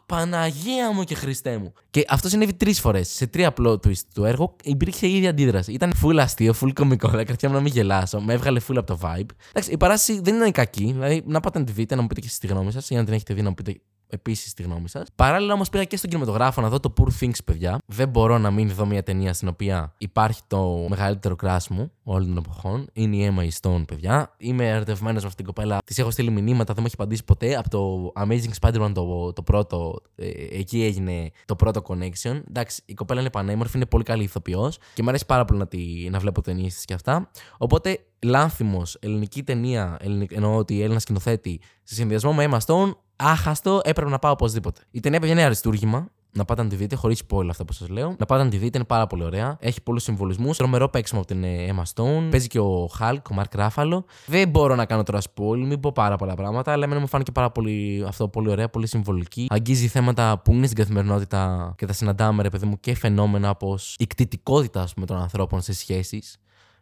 Παναγία 0.06 0.91
μου 0.93 1.04
και 1.04 1.15
Χριστέ 1.15 1.58
μου. 1.58 1.73
Και 1.89 2.06
αυτό 2.08 2.30
συνέβη 2.30 2.54
τρεις 2.54 2.80
φορές. 2.80 3.10
Σε 3.10 3.28
τρία 3.28 3.54
plot 3.58 3.73
twist 3.73 4.02
του 4.13 4.23
έργου 4.23 4.56
υπήρχε 4.63 5.08
η 5.08 5.15
ίδια 5.15 5.30
αντίδραση. 5.30 5.71
Ήταν 5.71 5.93
full 6.04 6.17
αστείο, 6.17 6.54
full 6.62 6.73
κωμικό. 6.73 7.08
Δηλαδή, 7.08 7.25
κρατιάμαι 7.25 7.56
να 7.56 7.62
μην 7.62 7.71
γελάσω. 7.71 8.19
Με 8.19 8.34
έβγαλε 8.34 8.60
full 8.67 8.75
από 8.78 8.86
το 8.86 8.99
vibe. 9.02 9.30
Εντάξει, 9.49 9.71
η 9.71 9.78
παράσταση 9.78 10.19
δεν 10.21 10.36
είναι 10.36 10.52
κακή. 10.52 10.91
Δηλαδή, 10.91 11.23
να 11.25 11.39
πάτε 11.39 11.60
να 11.60 11.65
τη 11.65 11.71
δείτε, 11.71 11.95
να 11.95 12.02
μου 12.02 12.08
πείτε 12.08 12.21
και 12.21 12.30
στη 12.30 12.47
γνώμη 12.47 12.71
σας. 12.71 12.89
Ή 12.89 12.97
αν 12.97 13.06
την 13.06 13.13
έχετε 13.13 13.34
δει, 13.34 13.41
να 13.41 13.49
μου 13.49 13.56
πείτε 13.56 13.82
επίσης 14.10 14.54
τη 14.54 14.63
γνώμη 14.63 14.89
σας. 14.89 15.08
Παράλληλα 15.15 15.54
όμως 15.54 15.69
πήγα 15.69 15.84
και 15.84 15.98
στον 15.98 16.10
κινηματογράφο 16.10 16.62
να 16.62 16.69
δω 16.69 16.80
το 16.80 16.93
Poor 16.98 17.08
Things, 17.19 17.43
παιδιά. 17.45 17.78
Δεν 17.86 18.10
μπορώ 18.10 18.38
να 18.38 18.52
μην 18.52 18.69
δω 18.69 18.86
μια 18.86 19.04
ταινία 19.04 19.34
στην 19.34 19.48
οποία 19.48 19.93
υπάρχει 19.98 20.41
το 20.48 20.86
μεγαλύτερο 20.89 21.36
crush 21.43 21.67
μου 21.69 21.91
όλων 22.04 22.28
των 22.28 22.38
εποχών. 22.38 22.88
Είναι 22.93 23.15
η 23.15 23.34
Emma 23.36 23.48
Stone, 23.62 23.84
παιδιά. 23.88 24.36
Είμαι 24.38 24.69
ερωτευμένος 24.69 25.22
με 25.22 25.28
αυτήν 25.28 25.45
την 25.45 25.54
κοπέλα. 25.54 25.78
Της 25.86 25.98
έχω 25.98 26.12
στείλει 26.12 26.30
μηνύματα, 26.32 26.74
δεν 26.74 26.76
μου 26.78 26.86
έχει 26.86 26.95
απαντήσει 26.98 27.24
ποτέ. 27.24 27.56
Από 27.56 27.69
το 27.69 28.12
Amazing 28.15 28.52
Spider-Man 28.60 28.91
το, 28.93 29.34
το 29.34 29.41
πρώτο, 29.41 30.02
ε, 30.15 30.28
εκεί 30.52 30.84
έγινε 30.84 31.32
το 31.45 31.56
πρώτο 31.56 31.82
connection. 31.88 32.41
Εντάξει, 32.48 32.82
η 32.86 32.93
κοπέλα 32.93 33.19
είναι 33.19 33.30
πανέμορφη, 33.30 33.78
είναι 33.78 33.86
πολύ 33.86 34.04
καλή 34.04 34.24
ηθοποιός 34.24 34.78
και 34.93 35.04
μου 35.04 35.10
αρέσει 35.10 35.26
πάρα 35.26 35.45
πολύ 35.45 35.60
να, 35.60 35.67
τη, 35.67 36.10
να 36.10 36.19
βλέπω 36.19 36.41
ταινίες 36.41 36.74
της 36.74 36.86
και 36.86 36.93
αυτά. 36.93 37.32
Οπότε 37.58 38.00
Λάνθιμος, 38.22 38.98
ελληνική 39.00 39.43
ταινία, 39.43 39.98
ελληνικ... 40.02 40.32
εννοώ 40.32 40.56
ότι 40.56 40.82
Έλληνα 40.82 41.00
σκηνοθέτη, 41.00 41.60
σε 41.84 41.93
συνδυασμό 41.93 42.34
με 42.34 42.48
Emma 42.50 42.58
Stone, 42.65 42.91
άχαστο, 43.20 43.82
έπρεπε 43.84 44.10
να 44.10 44.20
πάω 44.20 44.32
οπωσδήποτε. 44.32 44.82
Η 44.92 45.00
ταινία 45.00 45.20
παιδιά 45.20 45.36
είναι 45.36 45.44
αριστούργημα. 45.44 46.08
Να 46.32 46.46
πάτε 46.46 46.64
να 46.64 46.70
τη 46.70 46.76
δείτε, 46.76 46.96
χωρίς 46.96 47.22
spoil 47.28 47.48
αυτά 47.50 47.66
που 47.66 47.74
σας 47.74 47.90
λέω. 47.90 48.16
Να 48.18 48.26
πάτε 48.26 48.44
να 48.44 48.50
τη 48.50 48.58
δείτε, 48.58 48.78
είναι 48.78 48.88
πάρα 48.88 49.08
πολύ 49.08 49.24
ωραία. 49.24 49.58
Έχει 49.60 49.82
πολλούς 49.82 50.04
συμβολισμούς. 50.04 50.58
Τρομερό 50.58 50.90
παίξιμο 50.90 51.20
από 51.20 51.30
την 51.30 51.44
ε, 51.44 51.70
Emma 51.70 51.84
Stone. 51.94 52.28
Παίζει 52.30 52.48
και 52.48 52.60
ο 52.60 52.90
Hulk, 53.00 53.22
ο 53.32 53.36
Mark 53.36 53.60
Ruffalo. 53.60 54.04
Δεν 54.26 54.50
μπορώ 54.50 54.76
να 54.76 54.86
κάνω 54.86 55.04
τώρα 55.04 55.22
spoil, 55.22 55.58
μην 55.58 55.80
πω 55.80 55.92
πάρα 55.92 56.16
πολλά 56.16 56.36
πράγματα, 56.36 56.72
αλλά 56.72 56.84
εμένα 56.84 57.00
μου 57.00 57.08
φάνηκε 57.08 57.32
πάρα 57.32 57.52
πολύ 57.52 58.04
αυτό 58.08 58.28
πολύ 58.28 58.50
ωραία, 58.50 58.70
πολύ 58.70 58.88
συμβολική. 58.88 59.48
Αγγίζει 59.50 59.88
θέματα 59.88 60.42
που 60.44 60.54
είναι 60.54 60.66
στην 60.66 60.78
καθημερινότητα 60.78 61.74
και 61.78 61.86
τα 61.86 61.94
συναντάμε, 61.94 62.42
ρε 62.42 62.50
παιδί 62.50 62.66
μου, 62.66 62.80
και 62.80 62.96
φαινόμενα 62.96 63.50
όπως 63.50 63.96
η 64.00 64.08
κτητικότητα 64.08 64.88
πούμε, 64.94 65.06
των 65.06 65.18
ανθρώπων 65.18 65.62
σε 65.62 65.74
σχέσεις 65.74 66.38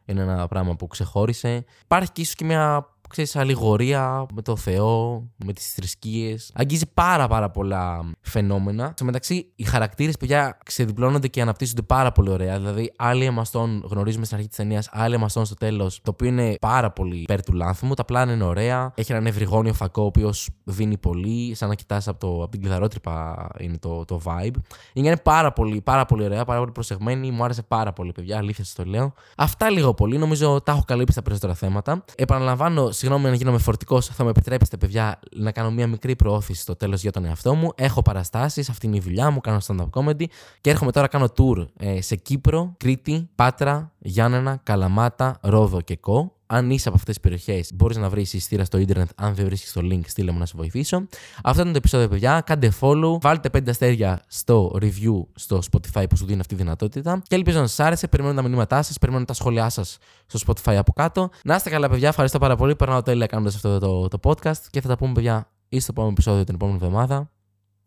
είναι 0.08 0.22
ένα 0.22 0.48
πράγμα 0.48 0.76
που 0.76 0.88
ξεχώρισε. 0.88 1.66
Υπάρχει 1.84 2.12
και 2.12 2.22
ίσως 2.22 2.36
και 2.36 2.46
μια 2.46 2.96
ξέρεις, 3.08 3.36
αλληγορία 3.36 4.26
με 4.34 4.42
το 4.42 4.56
Θεό, 4.56 5.28
με 5.46 5.54
τις 5.54 5.74
θρησκείες. 5.74 6.52
Αγγίζει 6.54 6.92
πάρα 6.94 7.28
πάρα 7.28 7.50
πολλά 7.50 8.10
φαινόμενα. 8.22 8.92
Στο 8.96 9.06
μεταξύ, 9.06 9.52
οι 9.56 9.64
χαρακτήρες, 9.64 10.18
παιδιά, 10.18 10.58
ξεδιπλώνονται 10.66 11.28
και 11.28 11.42
αναπτύσσονται 11.42 11.82
πάρα 11.82 12.12
πολύ 12.12 12.30
ωραία. 12.30 12.58
Δηλαδή, 12.58 12.94
άλλοι 12.98 13.26
εμαστών 13.26 13.86
γνωρίζουμε 13.90 14.26
στην 14.26 14.38
αρχή 14.38 14.48
της 14.48 14.58
ταινίας, 14.58 14.90
άλλοι 14.92 15.16
εμαστών 15.16 15.46
στο 15.46 15.56
τέλος, 15.56 16.02
το 16.04 16.12
οποίο 16.12 16.28
είναι 16.28 16.56
πάρα 16.62 16.92
πολύ 16.92 17.18
υπέρ 17.18 17.44
του 17.44 17.54
λάνθου 17.54 17.86
μου. 17.86 17.94
Τα 17.94 18.06
πλάνα 18.06 18.34
είναι 18.34 18.44
ωραία. 18.44 18.92
Έχει 18.96 19.12
έναν 19.12 19.26
ευρυγόνιο 19.26 19.74
φακό, 19.74 20.02
ο 20.02 20.06
οποίος 20.06 20.50
δίνει 20.64 20.98
πολύ, 20.98 21.56
σαν 21.56 21.70
να 21.70 21.76
κοιτάς 21.76 22.08
από, 22.08 22.20
το, 22.20 22.42
από 22.44 22.52
την 22.52 22.60
κλειδαρότρυπα 22.60 23.48
είναι 23.60 23.78
το, 23.78 24.06
το 24.06 24.22
vibe. 24.24 24.56
Είναι 24.94 25.18
πάρα 25.18 25.54
πολύ, 25.54 25.82
πάρα 25.82 26.06
πολύ 26.06 26.24
ωραία, 26.24 26.46
πάρα 26.46 26.60
πολύ 26.60 26.72
προσεγμένη. 26.72 27.32
Μου 27.32 27.44
άρεσε 27.44 27.64
πάρα 27.64 27.94
πολύ, 27.94 28.12
παιδιά. 28.12 28.38
Αλήθεια 28.38 28.64
σας 28.64 28.74
το 28.74 28.84
λέω. 28.84 29.14
Αυτά 29.38 29.70
λίγο 29.70 29.94
πολύ. 29.94 30.18
Νομίζω 30.18 30.62
τα 30.62 30.72
έχω 30.72 30.84
καλύψει 30.88 31.16
τα 31.16 31.22
περισσότερα 31.22 31.54
θέματα. 31.54 32.04
Επαναλαμβάνω, 32.16 32.92
συγγνώμη 32.98 33.28
αν 33.28 33.34
γίνομαι 33.34 33.58
φορτικός, 33.58 34.08
θα 34.08 34.24
με 34.24 34.30
επιτρέψετε, 34.30 34.78
παιδιά, 34.78 35.20
να 35.36 35.52
κάνω 35.52 35.72
μια 35.72 35.88
μικρή 35.88 36.16
προώθηση 36.16 36.62
στο 36.62 36.76
τέλος 36.76 37.02
για 37.02 37.12
τον 37.12 37.26
εαυτό 37.26 37.56
μου. 37.56 37.72
Έχω 37.76 38.02
παραστάσεις, 38.02 38.70
αυτή 38.70 38.86
είναι 38.86 38.96
η 38.96 39.00
δουλειά 39.00 39.32
μου, 39.32 39.40
κάνω 39.40 39.58
stand-up 39.68 39.90
comedy 39.90 40.26
και 40.62 40.70
έρχομαι 40.70 40.92
τώρα 40.92 41.08
κάνω 41.08 41.28
tour 41.38 41.66
ε, 41.78 42.02
σε 42.02 42.16
Κύπρο, 42.16 42.74
Κρήτη, 42.78 43.30
Πάτρα, 43.36 43.92
Γιάννενα, 43.98 44.60
Καλαμάτα, 44.64 45.40
Ρόδο 45.42 45.82
και 45.82 45.98
Κο 45.98 46.37
αν 46.48 46.72
είσαι 46.72 46.88
από 46.88 46.98
αυτές 46.98 47.18
τις 47.18 47.24
περιοχές, 47.24 47.72
μπορείς 47.74 47.98
να 47.98 48.10
βρεις 48.10 48.34
εισιτήρα 48.34 48.66
στο 48.66 48.78
Ιντερνετ. 48.78 49.10
Αν 49.16 49.36
δεν 49.36 49.46
βρίσκεις 49.46 49.72
το 49.72 49.82
link, 49.84 50.02
στείλε 50.08 50.32
μου 50.32 50.40
να 50.40 50.46
σε 50.46 50.54
βοηθήσω. 50.56 51.08
Αυτό 51.44 51.62
ήταν 51.62 51.72
το 51.72 51.78
επεισόδιο, 51.78 52.08
παιδιά. 52.08 52.42
Κάντε 52.42 52.72
follow, 52.80 53.22
βάλτε 53.22 53.50
5 53.50 53.70
αστέρια 53.70 54.22
στο 54.28 54.78
review 54.82 55.26
στο 55.36 55.60
Spotify 55.72 56.06
που 56.10 56.18
σου 56.18 56.26
δίνει 56.26 56.40
αυτή 56.40 56.56
τη 56.56 56.62
δυνατότητα. 56.62 57.22
Και 57.28 57.36
ελπίζω 57.36 57.60
να 57.60 57.68
σας 57.68 57.80
άρεσε. 57.80 58.08
Περιμένω 58.08 58.36
τα 58.36 58.42
μηνύματά 58.42 58.82
σας, 58.82 58.98
περιμένω 58.98 59.26
τα 59.26 59.34
σχόλιά 59.34 59.70
σας 59.70 59.98
στο 60.26 60.40
Spotify 60.46 60.76
από 60.76 60.94
κάτω. 60.94 61.30
Να 61.44 61.56
είστε 61.56 61.70
καλά, 61.70 61.90
παιδιά. 61.90 62.08
Ευχαριστώ 62.08 62.40
πάρα 62.40 62.56
πολύ. 62.56 62.76
Περνάω 62.76 63.02
τέλεια 63.02 63.26
κάνοντας 63.26 63.56
αυτό 63.56 63.80
το, 63.80 64.08
το, 64.08 64.20
podcast. 64.24 64.62
Και 64.70 64.82
θα 64.82 64.88
τα 64.88 64.98
πούμε, 64.98 65.14
παιδιά, 65.14 65.52
ή 65.70 65.80
στο 65.80 65.92
επόμενο 65.92 66.14
επεισόδιο 66.14 66.44
την 66.44 66.56
επόμενη 66.56 66.78
εβδομάδα 66.82 67.32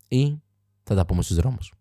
ή 0.07 0.41
θα 0.83 0.95
τα 0.95 1.05
πούμε 1.05 1.21
στους 1.21 1.35
δρόμους. 1.35 1.73